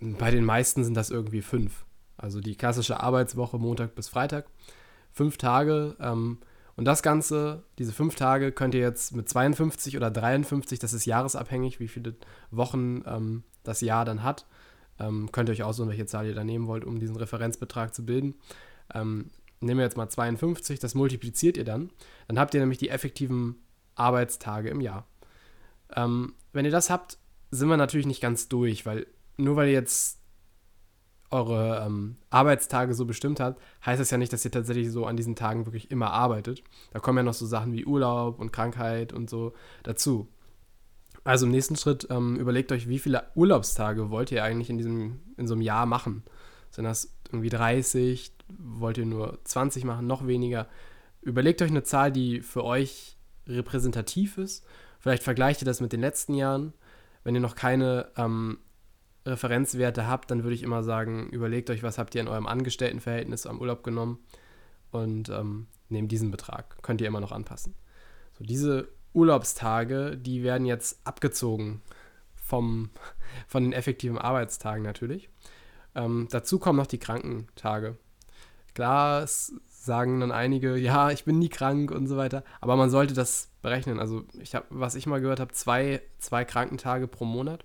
Bei 0.00 0.30
den 0.30 0.44
meisten 0.44 0.84
sind 0.84 0.94
das 0.94 1.10
irgendwie 1.10 1.42
fünf. 1.42 1.84
Also 2.16 2.40
die 2.40 2.54
klassische 2.54 3.00
Arbeitswoche 3.00 3.58
Montag 3.58 3.96
bis 3.96 4.08
Freitag. 4.08 4.46
Fünf 5.12 5.38
Tage. 5.38 5.96
Ähm, 6.00 6.38
und 6.76 6.84
das 6.84 7.02
Ganze, 7.02 7.62
diese 7.78 7.92
fünf 7.92 8.16
Tage, 8.16 8.52
könnt 8.52 8.74
ihr 8.74 8.80
jetzt 8.80 9.16
mit 9.16 9.28
52 9.28 9.96
oder 9.96 10.10
53, 10.10 10.78
das 10.78 10.92
ist 10.92 11.06
jahresabhängig, 11.06 11.80
wie 11.80 11.88
viele 11.88 12.14
Wochen 12.50 13.02
ähm, 13.06 13.44
das 13.62 13.80
Jahr 13.80 14.04
dann 14.04 14.22
hat, 14.22 14.46
ähm, 14.98 15.30
könnt 15.32 15.48
ihr 15.48 15.52
euch 15.52 15.62
aussuchen, 15.62 15.88
welche 15.88 16.06
Zahl 16.06 16.26
ihr 16.26 16.34
da 16.34 16.44
nehmen 16.44 16.66
wollt, 16.66 16.84
um 16.84 17.00
diesen 17.00 17.16
Referenzbetrag 17.16 17.94
zu 17.94 18.04
bilden. 18.04 18.34
Ähm, 18.94 19.30
nehmen 19.60 19.78
wir 19.78 19.84
jetzt 19.84 19.96
mal 19.96 20.08
52, 20.08 20.78
das 20.78 20.94
multipliziert 20.94 21.56
ihr 21.56 21.64
dann. 21.64 21.90
Dann 22.28 22.38
habt 22.38 22.54
ihr 22.54 22.60
nämlich 22.60 22.78
die 22.78 22.90
effektiven 22.90 23.56
Arbeitstage 23.94 24.68
im 24.68 24.80
Jahr. 24.80 25.06
Ähm, 25.94 26.34
wenn 26.52 26.64
ihr 26.66 26.70
das 26.70 26.90
habt, 26.90 27.18
sind 27.50 27.68
wir 27.68 27.76
natürlich 27.76 28.06
nicht 28.06 28.20
ganz 28.20 28.48
durch, 28.48 28.84
weil 28.84 29.06
nur 29.38 29.56
weil 29.56 29.68
ihr 29.68 29.74
jetzt 29.74 30.18
eure 31.30 31.84
ähm, 31.84 32.16
Arbeitstage 32.30 32.94
so 32.94 33.04
bestimmt 33.04 33.40
habt, 33.40 33.60
heißt 33.84 34.00
das 34.00 34.10
ja 34.10 34.18
nicht, 34.18 34.32
dass 34.32 34.44
ihr 34.44 34.50
tatsächlich 34.50 34.90
so 34.90 35.06
an 35.06 35.16
diesen 35.16 35.36
Tagen 35.36 35.66
wirklich 35.66 35.90
immer 35.90 36.10
arbeitet. 36.10 36.62
Da 36.92 37.00
kommen 37.00 37.18
ja 37.18 37.24
noch 37.24 37.34
so 37.34 37.46
Sachen 37.46 37.72
wie 37.72 37.84
Urlaub 37.84 38.38
und 38.38 38.52
Krankheit 38.52 39.12
und 39.12 39.28
so 39.28 39.52
dazu. 39.82 40.28
Also 41.24 41.46
im 41.46 41.52
nächsten 41.52 41.76
Schritt 41.76 42.06
ähm, 42.10 42.36
überlegt 42.36 42.70
euch, 42.70 42.88
wie 42.88 43.00
viele 43.00 43.24
Urlaubstage 43.34 44.10
wollt 44.10 44.30
ihr 44.30 44.44
eigentlich 44.44 44.70
in, 44.70 44.78
diesem, 44.78 45.20
in 45.36 45.48
so 45.48 45.54
einem 45.54 45.62
Jahr 45.62 45.84
machen? 45.84 46.22
Sind 46.70 46.84
das 46.84 47.12
irgendwie 47.32 47.48
30? 47.48 48.32
Wollt 48.58 48.98
ihr 48.98 49.06
nur 49.06 49.38
20 49.42 49.84
machen? 49.84 50.06
Noch 50.06 50.26
weniger? 50.26 50.68
Überlegt 51.22 51.62
euch 51.62 51.70
eine 51.70 51.82
Zahl, 51.82 52.12
die 52.12 52.42
für 52.42 52.62
euch 52.62 53.16
repräsentativ 53.48 54.38
ist. 54.38 54.64
Vielleicht 55.00 55.24
vergleicht 55.24 55.62
ihr 55.62 55.66
das 55.66 55.80
mit 55.80 55.92
den 55.92 56.00
letzten 56.00 56.34
Jahren. 56.34 56.72
Wenn 57.24 57.34
ihr 57.34 57.40
noch 57.40 57.56
keine 57.56 58.06
ähm, 58.16 58.58
Referenzwerte 59.26 60.06
habt, 60.06 60.30
dann 60.30 60.42
würde 60.42 60.54
ich 60.54 60.62
immer 60.62 60.82
sagen, 60.82 61.28
überlegt 61.30 61.70
euch, 61.70 61.82
was 61.82 61.98
habt 61.98 62.14
ihr 62.14 62.20
in 62.20 62.28
eurem 62.28 62.46
Angestelltenverhältnis 62.46 63.46
am 63.46 63.60
Urlaub 63.60 63.82
genommen 63.82 64.18
und 64.90 65.28
ähm, 65.28 65.66
nehmt 65.88 66.12
diesen 66.12 66.30
Betrag. 66.30 66.82
Könnt 66.82 67.00
ihr 67.00 67.06
immer 67.06 67.20
noch 67.20 67.32
anpassen. 67.32 67.74
So, 68.38 68.44
diese 68.44 68.88
Urlaubstage, 69.12 70.16
die 70.16 70.42
werden 70.42 70.66
jetzt 70.66 71.00
abgezogen 71.04 71.82
vom, 72.34 72.90
von 73.46 73.62
den 73.62 73.72
effektiven 73.72 74.18
Arbeitstagen 74.18 74.82
natürlich. 74.82 75.28
Ähm, 75.94 76.28
dazu 76.30 76.58
kommen 76.58 76.78
noch 76.78 76.86
die 76.86 76.98
Krankentage. 76.98 77.96
Klar, 78.74 79.22
es 79.22 79.54
sagen 79.86 80.20
dann 80.20 80.32
einige, 80.32 80.76
ja, 80.76 81.10
ich 81.10 81.24
bin 81.24 81.38
nie 81.38 81.48
krank 81.48 81.90
und 81.90 82.06
so 82.08 82.16
weiter, 82.16 82.44
aber 82.60 82.76
man 82.76 82.90
sollte 82.90 83.14
das 83.14 83.50
berechnen. 83.62 83.98
Also 83.98 84.24
ich 84.38 84.54
habe, 84.54 84.66
was 84.68 84.96
ich 84.96 85.06
mal 85.06 85.20
gehört 85.20 85.40
habe, 85.40 85.52
zwei, 85.52 86.02
zwei 86.18 86.44
Krankentage 86.44 87.08
pro 87.08 87.24
Monat. 87.24 87.64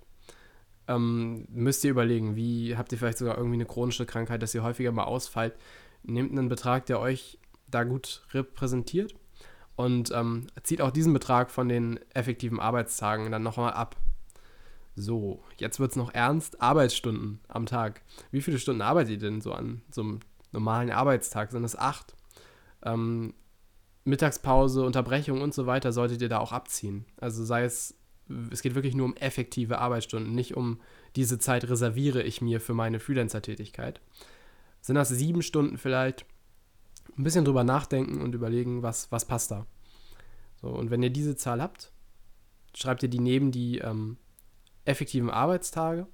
Ähm, 0.88 1.46
müsst 1.50 1.84
ihr 1.84 1.92
überlegen, 1.92 2.36
wie 2.36 2.76
habt 2.76 2.92
ihr 2.92 2.98
vielleicht 2.98 3.18
sogar 3.18 3.38
irgendwie 3.38 3.56
eine 3.56 3.66
chronische 3.66 4.06
Krankheit, 4.06 4.42
dass 4.42 4.56
ihr 4.56 4.64
häufiger 4.64 4.92
mal 4.92 5.04
ausfallt. 5.04 5.54
Nehmt 6.04 6.32
einen 6.32 6.50
Betrag, 6.50 6.86
der 6.88 7.00
euch 7.00 7.38
da 7.68 7.84
gut 7.84 8.24
repräsentiert 8.34 9.16
und 9.76 10.12
ähm, 10.12 10.48
zieht 10.64 10.82
auch 10.82 10.92
diesen 10.92 11.14
Betrag 11.14 11.52
von 11.52 11.70
den 11.70 12.00
effektiven 12.14 12.60
Arbeitstagen 12.60 13.32
dann 13.32 13.44
nochmal 13.44 13.74
ab. 13.74 13.96
So, 14.96 15.42
jetzt 15.58 15.80
wird 15.80 15.92
es 15.92 15.98
noch 15.98 16.14
ernst. 16.14 16.62
Arbeitsstunden 16.62 17.40
am 17.48 17.66
Tag. 17.66 18.02
Wie 18.32 18.42
viele 18.42 18.60
Stunden 18.60 18.82
arbeitet 18.82 19.14
ihr 19.14 19.30
denn 19.30 19.42
so 19.42 19.54
an 19.54 19.82
so 19.90 20.02
einem 20.02 20.20
normalen 20.52 20.92
Arbeitstag? 20.92 21.52
Sind 21.52 21.64
es 21.64 21.78
acht? 21.78 22.16
Ähm, 22.84 23.34
Mittagspause, 24.04 24.84
Unterbrechung 24.84 25.42
und 25.42 25.54
so 25.54 25.66
weiter 25.66 25.94
solltet 25.94 26.22
ihr 26.22 26.30
da 26.30 26.40
auch 26.40 26.52
abziehen. 26.52 27.06
Also 27.20 27.46
sei 27.46 27.64
es, 27.64 27.96
es 28.52 28.62
geht 28.62 28.76
wirklich 28.76 28.96
nur 28.96 29.06
um 29.06 29.16
effektive 29.16 29.80
Arbeitsstunden, 29.80 30.34
nicht 30.34 30.56
um 30.56 30.80
diese 31.16 31.40
Zeit 31.40 31.70
reserviere 31.70 32.24
ich 32.24 32.42
mir 32.42 32.62
für 32.62 32.74
meine 32.74 33.00
Freelancer-Tätigkeit. 33.00 34.02
Sind 34.82 34.96
das 34.96 35.10
sieben 35.10 35.42
Stunden 35.42 35.78
vielleicht? 35.78 36.26
ein 37.18 37.24
bisschen 37.24 37.46
drüber 37.46 37.64
nachdenken 37.64 38.22
und 38.22 38.36
überlegen, 38.36 38.84
was, 38.84 39.12
was 39.12 39.26
passt 39.26 39.52
da. 39.52 39.66
So, 40.62 40.70
und 40.70 40.92
wenn 40.92 41.04
ihr 41.04 41.10
diese 41.10 41.36
Zahl 41.36 41.62
habt, 41.62 41.92
schreibt 42.76 43.04
ihr 43.04 43.10
die 43.10 43.20
neben 43.20 43.52
die 43.52 43.80
ähm, 43.80 44.18
effektiven 44.86 45.30
Arbeitstage 45.30 46.08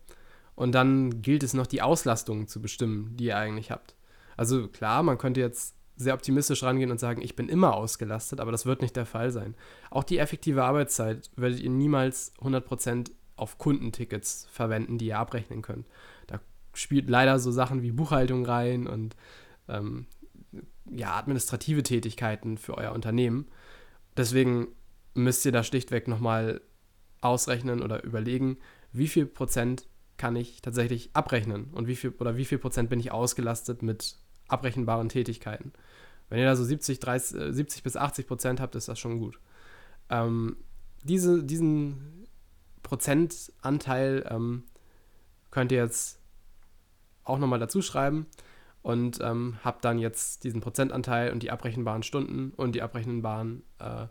und 0.56 0.72
dann 0.74 1.22
gilt 1.22 1.44
es 1.44 1.54
noch, 1.54 1.68
die 1.68 1.82
Auslastung 1.82 2.48
zu 2.48 2.62
bestimmen, 2.62 3.16
die 3.18 3.26
ihr 3.26 3.38
eigentlich 3.38 3.72
habt. 3.72 3.96
Also 4.36 4.68
klar, 4.68 5.04
man 5.04 5.18
könnte 5.18 5.40
jetzt 5.40 5.76
sehr 5.98 6.14
optimistisch 6.14 6.64
rangehen 6.64 6.92
und 6.92 7.00
sagen, 7.00 7.22
ich 7.22 7.36
bin 7.36 7.50
immer 7.50 7.74
ausgelastet, 7.74 8.40
aber 8.40 8.52
das 8.52 8.66
wird 8.66 8.82
nicht 8.82 8.96
der 8.96 9.06
Fall 9.06 9.32
sein. 9.32 9.56
Auch 9.90 10.04
die 10.04 10.20
effektive 10.20 10.64
Arbeitszeit 10.64 11.30
werdet 11.36 11.60
ihr 11.60 11.72
niemals 11.72 12.34
100% 12.40 13.12
auf 13.36 13.58
Kundentickets 13.58 14.48
verwenden, 14.52 14.98
die 14.98 15.08
ihr 15.08 15.20
abrechnen 15.20 15.62
könnt. 15.62 15.88
Da 16.28 16.40
spielt 16.74 17.10
leider 17.10 17.40
so 17.40 17.52
Sachen 17.52 17.82
wie 17.82 17.92
Buchhaltung 17.92 18.46
rein 18.46 18.88
und 18.88 19.16
ähm, 19.68 20.06
ja, 20.90 21.16
administrative 21.16 21.84
Tätigkeiten 21.84 22.58
für 22.58 22.78
euer 22.78 22.94
Unternehmen. 22.94 23.48
Deswegen 24.16 24.68
müsst 25.14 25.46
ihr 25.46 25.52
da 25.52 25.64
schlichtweg 25.64 26.08
nochmal 26.08 26.62
ausrechnen 27.22 27.82
oder 27.82 28.04
überlegen, 28.04 28.58
wie 28.92 29.08
viel 29.08 29.26
Prozent 29.26 29.88
kann 30.18 30.36
ich 30.36 30.62
tatsächlich 30.62 31.12
abrechnen 31.14 31.72
und 31.74 31.88
wie 31.88 31.96
viel 31.96 32.12
oder 32.20 32.38
wie 32.38 32.46
viel 32.46 32.58
Prozent 32.58 32.90
bin 32.90 33.00
ich 33.00 33.12
ausgelastet 33.12 33.82
mit 33.82 34.18
abrechenbaren 34.48 35.10
Tätigkeiten. 35.10 35.74
Wenn 36.30 36.40
ihr 36.40 36.46
da 36.46 36.56
so 36.56 36.64
70, 36.64 37.00
30, 37.00 37.54
70 37.54 37.84
bis 37.84 37.96
80 37.96 38.28
Prozent 38.28 38.60
habt, 38.60 38.76
ist 38.76 38.88
das 38.88 39.00
schon 39.00 39.20
gut. 39.20 39.40
Ähm, 40.10 40.58
diese, 41.04 41.44
diesen 41.44 42.28
Prozentanteil 42.84 44.26
ähm, 44.30 44.64
könnt 45.52 45.72
ihr 45.72 45.80
jetzt 45.80 46.20
auch 47.24 47.40
nochmal 47.40 47.60
dazu 47.60 47.82
schreiben 47.82 48.28
und 48.82 49.20
ähm, 49.22 49.58
habe 49.64 49.80
dann 49.82 50.00
jetzt 50.00 50.44
diesen 50.44 50.62
Prozentanteil 50.62 51.32
und 51.32 51.44
die 51.44 51.52
abrechenbaren 51.52 52.04
Stunden 52.04 52.52
und 52.56 52.74
die 52.74 52.82
abrechenbaren 52.82 53.64
äh, 53.80 54.08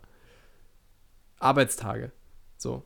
Arbeitstage. 1.39 2.11
So. 2.57 2.83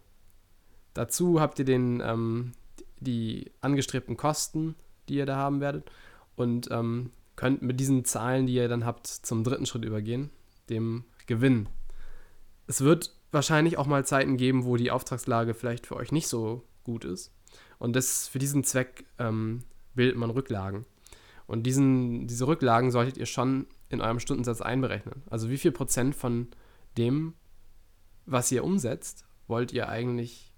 Dazu 0.94 1.40
habt 1.40 1.60
ihr 1.60 1.66
den, 1.66 2.02
ähm, 2.02 2.52
die 3.00 3.52
angestrebten 3.62 4.18
Kosten, 4.18 4.76
die 5.08 5.16
ihr 5.16 5.26
da 5.26 5.38
haben 5.38 5.62
werdet. 5.62 5.90
Und 6.36 6.70
ähm, 6.72 7.12
könnt 7.36 7.62
mit 7.62 7.80
diesen 7.80 8.06
Zahlen, 8.06 8.48
die 8.48 8.56
ihr 8.56 8.68
dann 8.68 8.86
habt, 8.86 9.08
zum 9.08 9.44
dritten 9.44 9.66
Schritt 9.66 9.86
übergehen, 9.86 10.30
dem 10.70 11.06
Gewinn. 11.26 11.70
Es 12.68 12.82
wird 12.82 13.16
wahrscheinlich 13.32 13.78
auch 13.78 13.88
mal 13.88 14.06
Zeiten 14.06 14.38
geben, 14.38 14.66
wo 14.66 14.76
die 14.76 14.92
Auftragslage 14.92 15.54
vielleicht 15.54 15.88
für 15.88 15.96
euch 15.96 16.12
nicht 16.12 16.28
so 16.28 16.64
gut 16.84 17.06
ist. 17.06 17.34
Und 17.80 17.96
das, 17.96 18.28
für 18.28 18.40
diesen 18.40 18.64
Zweck 18.64 19.06
ähm, 19.18 19.64
bildet 19.96 20.18
man 20.18 20.30
Rücklagen. 20.30 20.86
Und 21.48 21.64
diesen, 21.64 22.28
diese 22.28 22.48
Rücklagen 22.48 22.92
solltet 22.92 23.18
ihr 23.18 23.26
schon 23.26 23.68
in 23.90 24.02
eurem 24.02 24.20
Stundensatz 24.20 24.62
einberechnen. 24.62 25.24
Also 25.30 25.50
wie 25.50 25.58
viel 25.58 25.72
Prozent 25.72 26.16
von 26.16 26.48
dem, 26.98 27.34
was 28.26 28.52
ihr 28.52 28.64
umsetzt, 28.64 29.26
wollt 29.48 29.74
ihr 29.74 29.90
eigentlich 29.90 30.54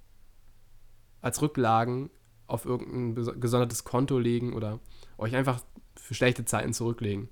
als 1.22 1.42
Rücklagen 1.42 2.10
auf 2.46 2.66
irgendein 2.66 3.40
gesondertes 3.40 3.84
Konto 3.84 4.20
legen 4.20 4.54
oder 4.54 4.80
euch 5.18 5.36
einfach 5.36 5.62
für 6.04 6.14
schlechte 6.14 6.44
Zeiten 6.44 6.74
zurücklegen. 6.74 7.30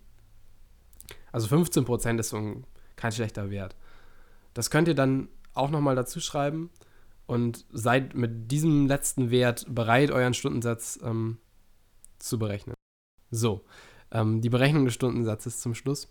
Also 1.34 1.54
15% 1.54 2.20
ist 2.20 2.30
so 2.30 2.38
ein, 2.38 2.66
kein 2.96 3.12
schlechter 3.12 3.50
Wert. 3.50 3.76
Das 4.54 4.70
könnt 4.70 4.88
ihr 4.88 4.96
dann 4.96 5.28
auch 5.54 5.70
nochmal 5.70 5.96
dazu 5.96 6.22
schreiben 6.22 6.70
und 7.26 7.66
seid 7.74 8.16
mit 8.16 8.50
diesem 8.50 8.88
letzten 8.88 9.30
Wert 9.30 9.66
bereit, 9.68 10.10
euren 10.10 10.34
Stundensatz 10.34 10.98
ähm, 11.04 11.38
zu 12.18 12.40
berechnen. 12.40 12.76
So, 13.30 13.66
ähm, 14.10 14.40
die 14.40 14.50
Berechnung 14.50 14.86
des 14.86 14.94
Stundensatzes 14.94 15.60
zum 15.60 15.76
Schluss. 15.76 16.10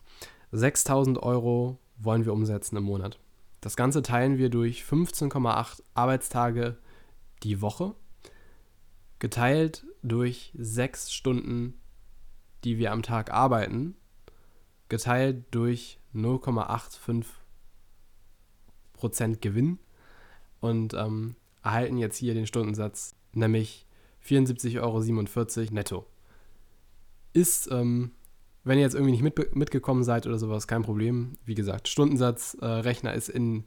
6000 0.53 1.23
Euro 1.23 1.79
wollen 1.97 2.27
wir 2.27 2.35
umsetzen 2.35 2.77
im 2.77 2.85
Monat. 2.85 3.19
Das 3.63 3.75
Ganze 3.75 4.03
teilen 4.03 4.37
wir 4.37 4.51
durch 4.51 4.83
15,8 4.83 5.83
Arbeitstage 5.95 6.77
die 7.43 7.63
Woche, 7.63 7.95
geteilt 9.19 9.87
durch 10.03 10.53
6 10.59 11.11
Stunden, 11.13 11.80
die 12.65 12.79
wir 12.79 12.93
am 12.93 13.03
Tag 13.03 13.33
arbeiten, 13.33 13.97
geteilt 14.89 15.45
durch 15.51 15.99
0,85 16.15 17.25
Prozent 18.93 19.41
Gewinn 19.41 19.79
und 20.61 20.95
ähm, 20.95 21.37
erhalten 21.63 21.97
jetzt 21.99 22.19
hier 22.19 22.35
den 22.35 22.47
Stundensatz, 22.47 23.15
nämlich 23.33 23.87
74,47 24.27 24.81
Euro 24.81 25.75
netto. 25.75 26.07
Ist, 27.33 27.71
ähm, 27.71 28.11
wenn 28.65 28.79
ihr 28.79 28.85
jetzt 28.85 28.95
irgendwie 28.95 29.13
nicht 29.13 29.23
mit, 29.23 29.57
mitgekommen 29.57 30.05
seid 30.05 30.27
oder 30.27 30.39
sowas, 30.39 30.67
kein 30.67 30.83
Problem. 30.83 31.39
Wie 31.45 31.55
gesagt, 31.55 31.89
Stundensatzrechner 31.89 33.15
äh, 33.15 33.17
ist 33.17 33.29
in, 33.29 33.65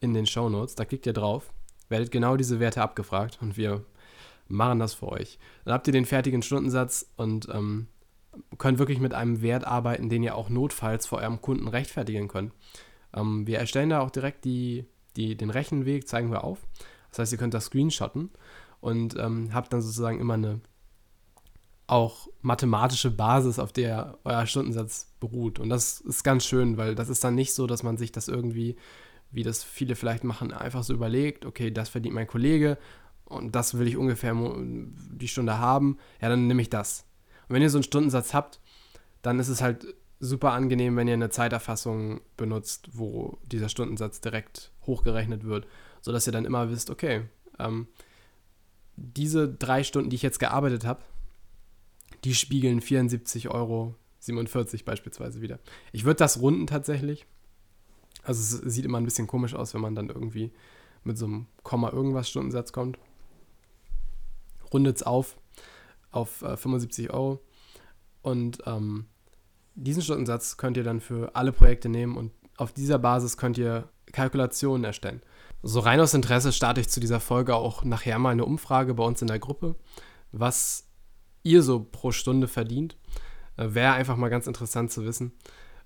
in 0.00 0.12
den 0.12 0.26
Show 0.26 0.48
Notes. 0.50 0.74
Da 0.74 0.84
klickt 0.84 1.06
ihr 1.06 1.12
drauf, 1.12 1.52
werdet 1.88 2.10
genau 2.10 2.36
diese 2.36 2.60
Werte 2.60 2.82
abgefragt 2.82 3.38
und 3.40 3.56
wir 3.56 3.84
machen 4.48 4.78
das 4.78 4.94
für 4.94 5.08
euch. 5.08 5.38
Dann 5.64 5.74
habt 5.74 5.86
ihr 5.86 5.92
den 5.92 6.04
fertigen 6.04 6.42
Stundensatz 6.42 7.10
und 7.16 7.48
ähm, 7.50 7.86
könnt 8.58 8.78
wirklich 8.78 9.00
mit 9.00 9.14
einem 9.14 9.42
Wert 9.42 9.64
arbeiten, 9.64 10.08
den 10.08 10.22
ihr 10.22 10.34
auch 10.34 10.48
notfalls 10.48 11.06
vor 11.06 11.18
eurem 11.18 11.40
Kunden 11.40 11.68
rechtfertigen 11.68 12.28
könnt. 12.28 12.52
Ähm, 13.14 13.46
wir 13.46 13.58
erstellen 13.58 13.90
da 13.90 14.00
auch 14.00 14.10
direkt 14.10 14.44
die, 14.44 14.86
die, 15.16 15.36
den 15.36 15.50
Rechenweg, 15.50 16.08
zeigen 16.08 16.30
wir 16.30 16.44
auf. 16.44 16.66
Das 17.10 17.20
heißt, 17.20 17.32
ihr 17.32 17.38
könnt 17.38 17.54
das 17.54 17.66
screenshotten 17.66 18.30
und 18.80 19.16
ähm, 19.16 19.50
habt 19.52 19.72
dann 19.72 19.80
sozusagen 19.80 20.20
immer 20.20 20.34
eine 20.34 20.60
auch 21.86 22.28
mathematische 22.42 23.10
Basis, 23.10 23.58
auf 23.58 23.72
der 23.72 24.18
euer 24.24 24.46
Stundensatz 24.46 25.10
beruht. 25.20 25.58
Und 25.58 25.70
das 25.70 26.00
ist 26.00 26.22
ganz 26.22 26.44
schön, 26.44 26.76
weil 26.76 26.94
das 26.94 27.08
ist 27.08 27.24
dann 27.24 27.34
nicht 27.34 27.54
so, 27.54 27.66
dass 27.66 27.82
man 27.82 27.96
sich 27.96 28.12
das 28.12 28.28
irgendwie, 28.28 28.76
wie 29.30 29.42
das 29.42 29.64
viele 29.64 29.96
vielleicht 29.96 30.22
machen, 30.22 30.52
einfach 30.52 30.82
so 30.82 30.92
überlegt, 30.92 31.46
okay, 31.46 31.70
das 31.70 31.88
verdient 31.88 32.14
mein 32.14 32.26
Kollege 32.26 32.76
und 33.24 33.56
das 33.56 33.78
will 33.78 33.88
ich 33.88 33.96
ungefähr 33.96 34.34
die 34.34 35.28
Stunde 35.28 35.58
haben, 35.58 35.96
ja, 36.20 36.28
dann 36.28 36.46
nehme 36.46 36.60
ich 36.60 36.70
das. 36.70 37.07
Und 37.48 37.54
wenn 37.54 37.62
ihr 37.62 37.70
so 37.70 37.78
einen 37.78 37.84
Stundensatz 37.84 38.34
habt, 38.34 38.60
dann 39.22 39.40
ist 39.40 39.48
es 39.48 39.62
halt 39.62 39.86
super 40.20 40.52
angenehm, 40.52 40.96
wenn 40.96 41.08
ihr 41.08 41.14
eine 41.14 41.30
Zeiterfassung 41.30 42.20
benutzt, 42.36 42.88
wo 42.92 43.38
dieser 43.44 43.68
Stundensatz 43.68 44.20
direkt 44.20 44.72
hochgerechnet 44.86 45.44
wird, 45.44 45.66
sodass 46.00 46.26
ihr 46.26 46.32
dann 46.32 46.44
immer 46.44 46.70
wisst, 46.70 46.90
okay, 46.90 47.22
ähm, 47.58 47.88
diese 48.96 49.48
drei 49.48 49.84
Stunden, 49.84 50.10
die 50.10 50.16
ich 50.16 50.22
jetzt 50.22 50.40
gearbeitet 50.40 50.84
habe, 50.84 51.02
die 52.24 52.34
spiegeln 52.34 52.80
74,47 52.80 53.50
Euro 53.50 53.94
beispielsweise 54.84 55.40
wieder. 55.40 55.60
Ich 55.92 56.04
würde 56.04 56.18
das 56.18 56.40
runden 56.40 56.66
tatsächlich. 56.66 57.26
Also 58.24 58.40
es 58.40 58.74
sieht 58.74 58.84
immer 58.84 58.98
ein 58.98 59.04
bisschen 59.04 59.28
komisch 59.28 59.54
aus, 59.54 59.72
wenn 59.74 59.80
man 59.80 59.94
dann 59.94 60.08
irgendwie 60.08 60.50
mit 61.04 61.16
so 61.16 61.26
einem 61.26 61.46
Komma 61.62 61.90
irgendwas 61.90 62.28
Stundensatz 62.28 62.72
kommt. 62.72 62.98
Rundet 64.72 64.96
es 64.96 65.02
auf 65.04 65.38
auf 66.10 66.42
äh, 66.42 66.56
75 66.56 67.10
Euro. 67.10 67.40
Und 68.22 68.58
ähm, 68.66 69.06
diesen 69.74 70.02
Stundensatz 70.02 70.56
könnt 70.56 70.76
ihr 70.76 70.84
dann 70.84 71.00
für 71.00 71.34
alle 71.34 71.52
Projekte 71.52 71.88
nehmen 71.88 72.16
und 72.16 72.32
auf 72.56 72.72
dieser 72.72 72.98
Basis 72.98 73.36
könnt 73.36 73.58
ihr 73.58 73.88
Kalkulationen 74.12 74.84
erstellen. 74.84 75.22
So 75.62 75.80
rein 75.80 76.00
aus 76.00 76.14
Interesse 76.14 76.52
starte 76.52 76.80
ich 76.80 76.88
zu 76.88 77.00
dieser 77.00 77.20
Folge 77.20 77.54
auch 77.54 77.84
nachher 77.84 78.18
mal 78.18 78.30
eine 78.30 78.44
Umfrage 78.44 78.94
bei 78.94 79.04
uns 79.04 79.22
in 79.22 79.28
der 79.28 79.38
Gruppe, 79.38 79.76
was 80.32 80.88
ihr 81.42 81.62
so 81.62 81.80
pro 81.80 82.10
Stunde 82.10 82.48
verdient. 82.48 82.96
Äh, 83.56 83.74
Wäre 83.74 83.92
einfach 83.92 84.16
mal 84.16 84.28
ganz 84.28 84.46
interessant 84.46 84.90
zu 84.90 85.04
wissen, 85.04 85.32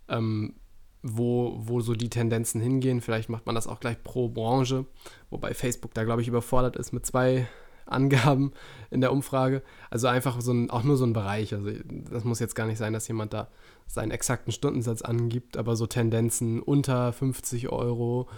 ähm, 0.09 0.55
wo, 1.03 1.55
wo 1.59 1.81
so 1.81 1.95
die 1.95 2.11
Tendenzen 2.11 2.61
hingehen. 2.61 3.01
Vielleicht 3.01 3.29
macht 3.29 3.47
man 3.47 3.55
das 3.55 3.67
auch 3.67 3.81
gleich 3.81 4.03
pro 4.03 4.29
Branche, 4.29 4.87
wobei 5.31 5.55
Facebook 5.55 5.95
da, 5.95 6.05
glaube 6.05 6.23
ich, 6.23 6.29
überfordert 6.29 6.77
ist 6.77 6.93
mit 6.93 7.05
zwei 7.07 7.49
Angaben 7.87 8.53
in 8.91 9.01
der 9.01 9.13
Umfrage. 9.13 9.63
Also 9.91 10.09
einfach 10.09 10.41
so 10.41 10.53
ein, 10.53 10.71
auch 10.71 10.83
nur 10.83 10.97
so 10.97 11.05
ein 11.05 11.13
Bereich. 11.13 11.55
Also 11.55 11.71
das 12.11 12.25
muss 12.25 12.41
jetzt 12.41 12.55
gar 12.55 12.67
nicht 12.67 12.79
sein, 12.79 12.93
dass 12.93 13.09
jemand 13.09 13.33
da 13.33 13.49
seinen 13.87 14.11
exakten 14.11 14.53
Stundensatz 14.53 15.03
angibt, 15.03 15.57
aber 15.57 15.77
so 15.77 15.87
Tendenzen 15.87 16.61
unter 16.61 17.13
50 17.13 17.69
Euro, 17.71 18.29